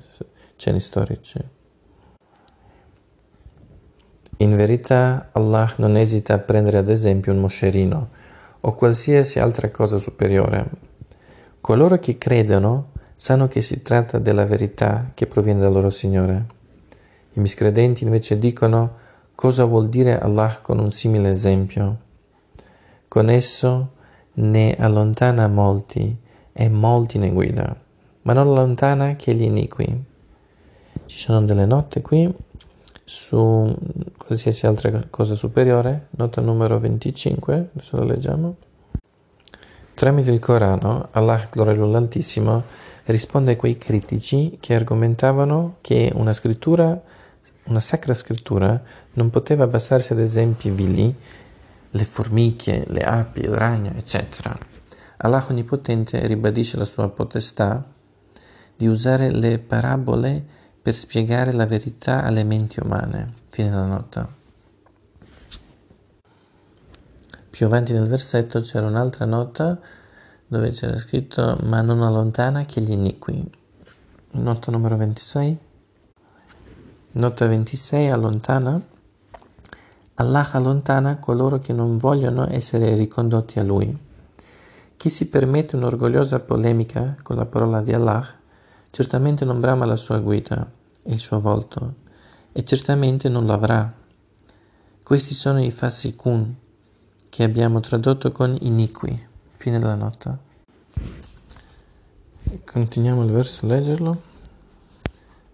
cenni 0.55 0.79
storici. 0.79 1.39
In 4.37 4.55
verità 4.55 5.29
Allah 5.31 5.73
non 5.77 5.97
esita 5.97 6.35
a 6.35 6.37
prendere 6.37 6.77
ad 6.77 6.91
esempio 6.91 7.33
un 7.33 7.39
moscerino, 7.39 8.19
o 8.61 8.75
qualsiasi 8.75 9.39
altra 9.39 9.69
cosa 9.69 9.97
superiore. 9.97 10.69
Coloro 11.59 11.99
che 11.99 12.17
credono 12.17 12.89
sanno 13.15 13.47
che 13.47 13.61
si 13.61 13.81
tratta 13.81 14.17
della 14.17 14.45
verità 14.45 15.11
che 15.13 15.27
proviene 15.27 15.61
dal 15.61 15.71
loro 15.71 15.89
Signore. 15.89 16.45
I 17.33 17.39
miscredenti 17.39 18.03
invece 18.03 18.37
dicono 18.37 18.97
cosa 19.35 19.65
vuol 19.65 19.89
dire 19.89 20.19
Allah 20.19 20.59
con 20.61 20.79
un 20.79 20.91
simile 20.91 21.31
esempio. 21.31 21.97
Con 23.07 23.29
esso 23.29 23.91
ne 24.33 24.75
allontana 24.77 25.47
molti 25.47 26.17
e 26.53 26.69
molti 26.69 27.17
ne 27.17 27.31
guida, 27.31 27.75
ma 28.23 28.33
non 28.33 28.47
allontana 28.47 29.15
che 29.15 29.33
gli 29.33 29.43
iniqui. 29.43 30.03
Ci 31.05 31.17
sono 31.17 31.41
delle 31.43 31.65
note 31.65 32.01
qui 32.01 32.33
su 33.11 33.75
qualsiasi 34.17 34.65
altra 34.67 35.05
cosa 35.09 35.35
superiore, 35.35 36.07
nota 36.11 36.39
numero 36.39 36.79
25, 36.79 37.71
adesso 37.73 37.97
la 37.97 38.05
leggiamo. 38.05 38.55
Tramite 39.93 40.31
il 40.31 40.39
Corano, 40.39 41.09
Allah, 41.11 41.45
gloria 41.51 41.83
all'Altissimo, 41.83 42.63
risponde 43.05 43.51
a 43.51 43.55
quei 43.57 43.75
critici 43.75 44.57
che 44.61 44.75
argomentavano 44.75 45.75
che 45.81 46.09
una 46.15 46.31
scrittura, 46.31 46.99
una 47.65 47.81
sacra 47.81 48.13
scrittura, 48.13 48.81
non 49.15 49.29
poteva 49.29 49.67
basarsi 49.67 50.13
ad 50.13 50.19
esempi 50.19 50.69
vili, 50.69 51.13
le 51.89 52.03
formiche, 52.05 52.85
le 52.87 53.01
api, 53.01 53.41
il 53.41 53.53
ragno, 53.53 53.91
eccetera. 53.97 54.57
Allah 55.17 55.45
Onnipotente 55.49 56.25
ribadisce 56.25 56.77
la 56.77 56.85
sua 56.85 57.09
potestà 57.09 57.85
di 58.73 58.87
usare 58.87 59.29
le 59.31 59.59
parabole 59.59 60.59
per 60.81 60.95
spiegare 60.95 61.51
la 61.51 61.67
verità 61.67 62.23
alle 62.23 62.43
menti 62.43 62.79
umane. 62.79 63.33
Fine 63.47 63.69
della 63.69 63.85
nota. 63.85 64.27
Più 67.49 67.65
avanti 67.65 67.93
nel 67.93 68.07
versetto 68.07 68.61
c'era 68.61 68.87
un'altra 68.87 69.25
nota 69.25 69.79
dove 70.47 70.71
c'era 70.71 70.97
scritto 70.97 71.59
ma 71.63 71.81
non 71.81 72.01
allontana 72.01 72.65
che 72.65 72.81
gli 72.81 72.91
iniqui. 72.91 73.49
Nota 74.31 74.71
numero 74.71 74.97
26. 74.97 75.57
Nota 77.11 77.47
26 77.47 78.09
allontana. 78.09 78.81
Allah 80.15 80.49
allontana 80.51 81.17
coloro 81.17 81.59
che 81.59 81.73
non 81.73 81.97
vogliono 81.97 82.47
essere 82.49 82.95
ricondotti 82.95 83.59
a 83.59 83.63
Lui. 83.63 83.95
Chi 84.97 85.09
si 85.09 85.29
permette 85.29 85.75
un'orgogliosa 85.75 86.39
polemica 86.39 87.15
con 87.21 87.35
la 87.35 87.45
parola 87.45 87.81
di 87.81 87.93
Allah 87.93 88.39
certamente 88.91 89.45
non 89.45 89.59
brama 89.59 89.85
la 89.85 89.95
sua 89.95 90.19
guida, 90.19 90.69
il 91.05 91.17
suo 91.17 91.39
volto, 91.39 91.95
e 92.51 92.63
certamente 92.63 93.29
non 93.29 93.47
l'avrà. 93.47 93.91
Questi 95.03 95.33
sono 95.33 95.63
i 95.63 95.71
fasikun, 95.71 96.55
che 97.29 97.43
abbiamo 97.43 97.79
tradotto 97.79 98.31
con 98.31 98.57
iniqui. 98.59 99.27
Fine 99.53 99.79
della 99.79 99.95
nota. 99.95 100.37
Continuiamo 102.65 103.23
il 103.23 103.31
verso 103.31 103.65
a 103.65 103.69
leggerlo. 103.69 104.21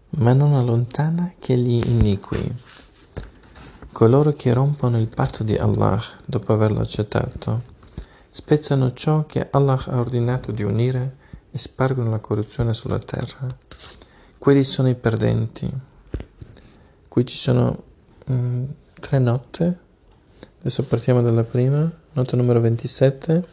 Ma 0.09 0.33
non 0.33 0.55
allontana 0.55 1.33
che 1.37 1.55
gli 1.55 1.87
iniqui. 1.87 2.55
Coloro 3.91 4.33
che 4.33 4.53
rompono 4.53 4.97
il 4.97 5.07
patto 5.07 5.43
di 5.43 5.55
Allah 5.55 6.01
dopo 6.25 6.53
averlo 6.53 6.79
accettato, 6.79 7.61
spezzano 8.29 8.93
ciò 8.93 9.25
che 9.25 9.47
Allah 9.51 9.79
ha 9.87 9.99
ordinato 9.99 10.51
di 10.51 10.63
unire 10.63 11.16
e 11.57 11.59
spargono 11.59 12.11
la 12.11 12.19
corruzione 12.19 12.71
sulla 12.71 12.99
terra. 12.99 13.47
Quelli 14.37 14.63
sono 14.63 14.89
i 14.89 14.93
perdenti. 14.95 15.67
Qui 17.07 17.25
ci 17.25 17.35
sono 17.35 17.83
mm, 18.29 18.63
tre 18.99 19.17
note. 19.17 19.79
Adesso 20.59 20.83
partiamo 20.83 21.23
dalla 21.23 21.43
prima, 21.43 21.91
nota 22.13 22.37
numero 22.37 22.61
27. 22.61 23.47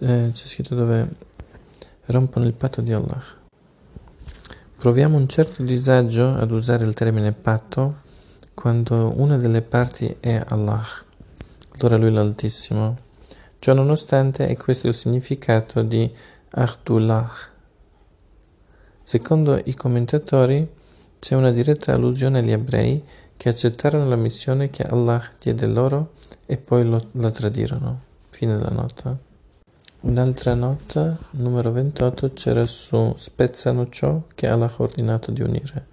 Eh, 0.00 0.30
c'è 0.32 0.46
scritto 0.46 0.74
dove 0.74 1.08
rompono 2.06 2.46
il 2.46 2.52
patto 2.52 2.80
di 2.80 2.92
Allah. 2.92 3.22
Proviamo 4.76 5.16
un 5.16 5.28
certo 5.28 5.62
disagio 5.62 6.34
ad 6.34 6.50
usare 6.50 6.84
il 6.84 6.94
termine 6.94 7.32
patto 7.32 8.02
quando 8.54 9.12
una 9.16 9.38
delle 9.38 9.62
parti 9.62 10.16
è 10.18 10.42
Allah, 10.48 10.84
allora 11.78 11.96
Lui 11.96 12.10
l'Altissimo. 12.10 12.98
Ciò 13.60 13.72
nonostante 13.72 14.48
è 14.48 14.56
questo 14.56 14.88
il 14.88 14.94
significato 14.94 15.82
di 15.82 16.12
Ahdullah. 16.56 17.30
Secondo 19.02 19.60
i 19.64 19.74
commentatori 19.74 20.66
c'è 21.18 21.34
una 21.34 21.50
diretta 21.50 21.92
allusione 21.92 22.38
agli 22.38 22.52
ebrei 22.52 23.02
che 23.36 23.48
accettarono 23.48 24.08
la 24.08 24.16
missione 24.16 24.70
che 24.70 24.84
Allah 24.84 25.20
diede 25.38 25.66
loro 25.66 26.12
e 26.46 26.56
poi 26.56 26.84
lo, 26.84 27.08
la 27.12 27.30
tradirono. 27.32 28.00
Fine 28.30 28.56
della 28.56 28.70
nota. 28.70 29.16
Un'altra 30.02 30.54
nota, 30.54 31.18
numero 31.30 31.72
28, 31.72 32.32
c'era 32.34 32.66
su 32.66 33.12
spezzano 33.16 33.88
ciò 33.88 34.22
che 34.34 34.46
Allah 34.46 34.66
ha 34.66 34.74
ordinato 34.76 35.32
di 35.32 35.42
unire. 35.42 35.86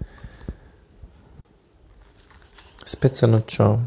Spezzano 2.76 3.43
ciò 3.45 3.80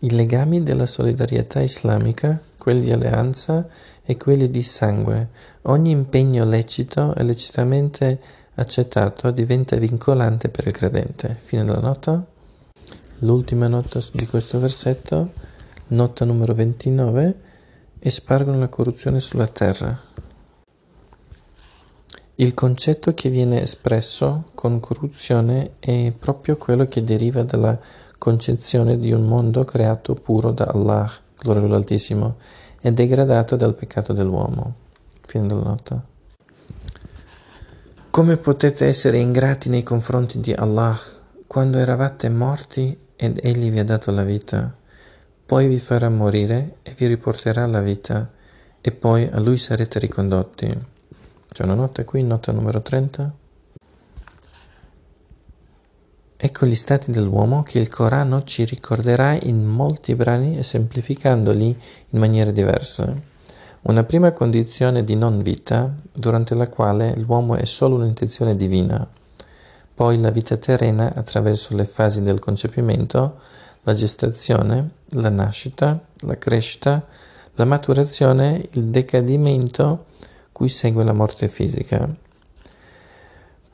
i 0.00 0.10
legami 0.10 0.62
della 0.62 0.86
solidarietà 0.86 1.60
islamica, 1.60 2.40
quelli 2.56 2.84
di 2.84 2.92
alleanza 2.92 3.68
e 4.10 4.16
quelli 4.16 4.50
di 4.50 4.62
sangue. 4.62 5.28
Ogni 5.62 5.92
impegno 5.92 6.44
lecito 6.44 7.14
e 7.14 7.22
lecitamente 7.22 8.18
accettato 8.56 9.30
diventa 9.30 9.76
vincolante 9.76 10.48
per 10.48 10.66
il 10.66 10.72
credente. 10.72 11.36
Fine 11.40 11.64
della 11.64 11.78
nota. 11.78 12.26
L'ultima 13.18 13.68
nota 13.68 14.00
di 14.12 14.26
questo 14.26 14.58
versetto, 14.58 15.30
nota 15.88 16.24
numero 16.24 16.54
29, 16.54 17.40
espargono 18.00 18.58
la 18.58 18.68
corruzione 18.68 19.20
sulla 19.20 19.46
terra. 19.46 19.96
Il 22.34 22.54
concetto 22.54 23.14
che 23.14 23.30
viene 23.30 23.62
espresso 23.62 24.50
con 24.54 24.80
corruzione 24.80 25.74
è 25.78 26.12
proprio 26.18 26.56
quello 26.56 26.86
che 26.86 27.04
deriva 27.04 27.44
dalla 27.44 27.78
concezione 28.18 28.98
di 28.98 29.12
un 29.12 29.22
mondo 29.22 29.62
creato 29.62 30.14
puro 30.14 30.50
da 30.50 30.64
Allah, 30.64 31.08
gloria 31.38 31.62
all'Altissimo, 31.62 32.38
e 32.80 32.92
degradato 32.92 33.56
dal 33.56 33.74
peccato 33.74 34.12
dell'uomo. 34.12 34.74
Fine 35.26 35.46
della 35.46 35.62
nota. 35.62 36.02
Come 38.10 38.36
potete 38.38 38.86
essere 38.86 39.18
ingrati 39.18 39.68
nei 39.68 39.82
confronti 39.82 40.40
di 40.40 40.52
Allah 40.52 40.98
quando 41.46 41.78
eravate 41.78 42.28
morti 42.28 42.98
ed 43.14 43.38
Egli 43.42 43.70
vi 43.70 43.78
ha 43.78 43.84
dato 43.84 44.10
la 44.10 44.24
vita? 44.24 44.74
Poi 45.46 45.66
vi 45.66 45.78
farà 45.78 46.08
morire 46.08 46.76
e 46.82 46.94
vi 46.96 47.06
riporterà 47.06 47.64
alla 47.64 47.80
vita 47.80 48.30
e 48.80 48.92
poi 48.92 49.28
a 49.30 49.38
Lui 49.40 49.58
sarete 49.58 49.98
ricondotti. 49.98 50.66
C'è 51.46 51.64
una 51.64 51.74
nota 51.74 52.04
qui, 52.04 52.22
nota 52.22 52.52
numero 52.52 52.80
30. 52.80 53.32
Ecco 56.42 56.64
gli 56.64 56.74
stati 56.74 57.10
dell'uomo 57.10 57.62
che 57.62 57.78
il 57.78 57.90
Corano 57.90 58.42
ci 58.44 58.64
ricorderà 58.64 59.36
in 59.42 59.66
molti 59.66 60.14
brani 60.14 60.56
esemplificandoli 60.56 61.78
in 62.08 62.18
maniere 62.18 62.50
diverse. 62.50 63.22
Una 63.82 64.04
prima 64.04 64.32
condizione 64.32 65.04
di 65.04 65.16
non 65.16 65.40
vita, 65.40 65.94
durante 66.10 66.54
la 66.54 66.66
quale 66.66 67.14
l'uomo 67.18 67.56
è 67.56 67.66
solo 67.66 67.96
un'intenzione 67.96 68.56
divina. 68.56 69.06
Poi 69.94 70.18
la 70.18 70.30
vita 70.30 70.56
terrena 70.56 71.12
attraverso 71.14 71.76
le 71.76 71.84
fasi 71.84 72.22
del 72.22 72.38
concepimento, 72.38 73.40
la 73.82 73.92
gestazione, 73.92 74.92
la 75.08 75.28
nascita, 75.28 76.02
la 76.20 76.38
crescita, 76.38 77.04
la 77.56 77.66
maturazione, 77.66 78.66
il 78.70 78.84
decadimento 78.84 80.06
cui 80.52 80.70
segue 80.70 81.04
la 81.04 81.12
morte 81.12 81.48
fisica. 81.48 82.08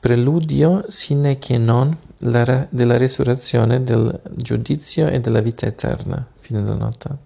Preludio 0.01 0.83
sine 0.89 1.37
che 1.39 1.57
non 1.57 1.97
la, 2.19 2.67
della 2.69 2.97
resurrezione, 2.97 3.83
del 3.83 4.19
giudizio 4.31 5.07
e 5.07 5.19
della 5.19 5.41
vita 5.41 5.65
eterna. 5.65 6.25
Fine 6.37 6.63
della 6.63 6.75
nota. 6.75 7.17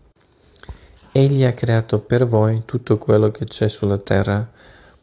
Egli 1.13 1.43
ha 1.43 1.53
creato 1.53 1.99
per 1.99 2.25
voi 2.25 2.63
tutto 2.65 2.97
quello 2.97 3.31
che 3.31 3.45
c'è 3.45 3.67
sulla 3.67 3.97
terra, 3.97 4.49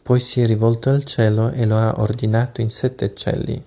poi 0.02 0.20
si 0.20 0.40
è 0.40 0.46
rivolto 0.46 0.88
al 0.88 1.04
cielo 1.04 1.50
e 1.50 1.66
lo 1.66 1.76
ha 1.76 1.94
ordinato 1.98 2.62
in 2.62 2.70
sette 2.70 3.14
cieli. 3.14 3.62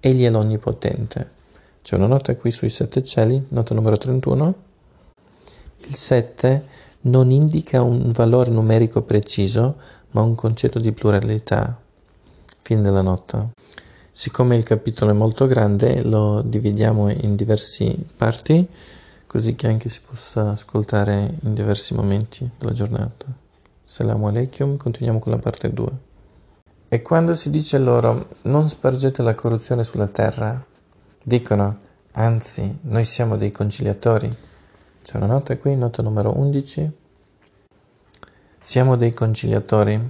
Egli 0.00 0.24
è 0.24 0.30
l'Onnipotente. 0.30 1.30
C'è 1.82 1.96
una 1.96 2.06
nota 2.06 2.34
qui 2.36 2.50
sui 2.50 2.70
sette 2.70 3.02
cieli, 3.02 3.46
nota 3.50 3.74
numero 3.74 3.98
31. 3.98 4.54
Il 5.86 5.94
sette 5.94 6.64
non 7.02 7.30
indica 7.30 7.82
un 7.82 8.10
valore 8.12 8.50
numerico 8.50 9.02
preciso, 9.02 9.76
ma 10.12 10.22
un 10.22 10.34
concetto 10.34 10.78
di 10.78 10.92
pluralità. 10.92 11.78
Fine 12.62 12.80
della 12.80 13.02
nota. 13.02 13.46
Siccome 14.16 14.54
il 14.54 14.62
capitolo 14.62 15.10
è 15.10 15.14
molto 15.14 15.48
grande, 15.48 16.04
lo 16.04 16.40
dividiamo 16.40 17.10
in 17.10 17.34
diverse 17.34 17.96
parti, 18.16 18.64
così 19.26 19.56
che 19.56 19.66
anche 19.66 19.88
si 19.88 19.98
possa 20.08 20.50
ascoltare 20.50 21.38
in 21.42 21.52
diversi 21.52 21.94
momenti 21.94 22.48
della 22.56 22.70
giornata. 22.70 23.26
Assalamu 23.84 24.28
alaikum, 24.28 24.76
continuiamo 24.76 25.18
con 25.18 25.32
la 25.32 25.38
parte 25.38 25.72
2. 25.72 25.90
E 26.86 27.02
quando 27.02 27.34
si 27.34 27.50
dice 27.50 27.76
loro 27.78 28.28
non 28.42 28.68
spargete 28.68 29.20
la 29.24 29.34
corruzione 29.34 29.82
sulla 29.82 30.06
terra, 30.06 30.64
dicono 31.20 31.78
anzi, 32.12 32.78
noi 32.82 33.04
siamo 33.04 33.36
dei 33.36 33.50
conciliatori. 33.50 34.32
C'è 35.02 35.16
una 35.16 35.26
nota 35.26 35.56
qui, 35.56 35.74
nota 35.74 36.04
numero 36.04 36.38
11. 36.38 36.88
Siamo 38.60 38.94
dei 38.94 39.12
conciliatori. 39.12 40.00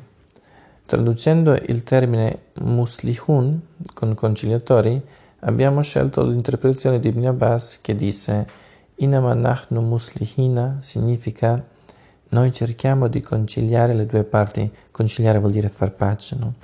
Traducendo 0.86 1.54
il 1.54 1.82
termine 1.82 2.50
muslihun 2.60 3.60
con 3.94 4.14
conciliatori, 4.14 5.00
abbiamo 5.40 5.80
scelto 5.80 6.22
l'interpretazione 6.22 7.00
di 7.00 7.08
Ibn 7.08 7.26
Abbas 7.26 7.80
che 7.80 7.94
disse 7.94 8.46
Inama 8.96 9.34
nahnu 9.34 9.80
muslihina 9.80 10.78
significa 10.80 11.64
noi 12.28 12.52
cerchiamo 12.52 13.08
di 13.08 13.20
conciliare 13.20 13.94
le 13.94 14.06
due 14.06 14.24
parti. 14.24 14.70
Conciliare 14.90 15.38
vuol 15.38 15.52
dire 15.52 15.68
far 15.68 15.92
pace, 15.92 16.36
no? 16.36 16.54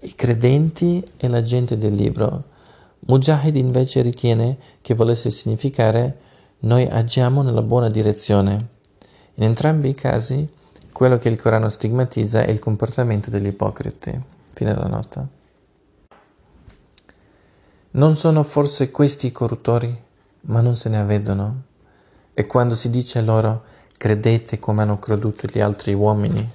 I 0.00 0.14
credenti 0.14 1.04
e 1.16 1.28
la 1.28 1.42
gente 1.42 1.76
del 1.76 1.94
libro. 1.94 2.44
Mujahid 3.00 3.56
invece 3.56 4.02
ritiene 4.02 4.56
che 4.80 4.94
volesse 4.94 5.30
significare 5.30 6.18
noi 6.60 6.86
agiamo 6.86 7.42
nella 7.42 7.62
buona 7.62 7.90
direzione. 7.90 8.68
In 9.34 9.44
entrambi 9.44 9.90
i 9.90 9.94
casi 9.94 10.48
quello 10.98 11.16
che 11.16 11.28
il 11.28 11.40
Corano 11.40 11.68
stigmatizza 11.68 12.42
è 12.42 12.50
il 12.50 12.58
comportamento 12.58 13.30
degli 13.30 13.46
ipocriti. 13.46 14.20
Fine 14.50 14.74
della 14.74 14.88
nota. 14.88 15.24
Non 17.92 18.16
sono 18.16 18.42
forse 18.42 18.90
questi 18.90 19.28
i 19.28 19.30
corruttori, 19.30 19.96
ma 20.40 20.60
non 20.60 20.74
se 20.74 20.88
ne 20.88 20.98
avvedono. 20.98 21.62
E 22.34 22.46
quando 22.46 22.74
si 22.74 22.90
dice 22.90 23.20
loro 23.20 23.62
credete 23.96 24.58
come 24.58 24.82
hanno 24.82 24.98
creduto 24.98 25.46
gli 25.46 25.60
altri 25.60 25.94
uomini, 25.94 26.50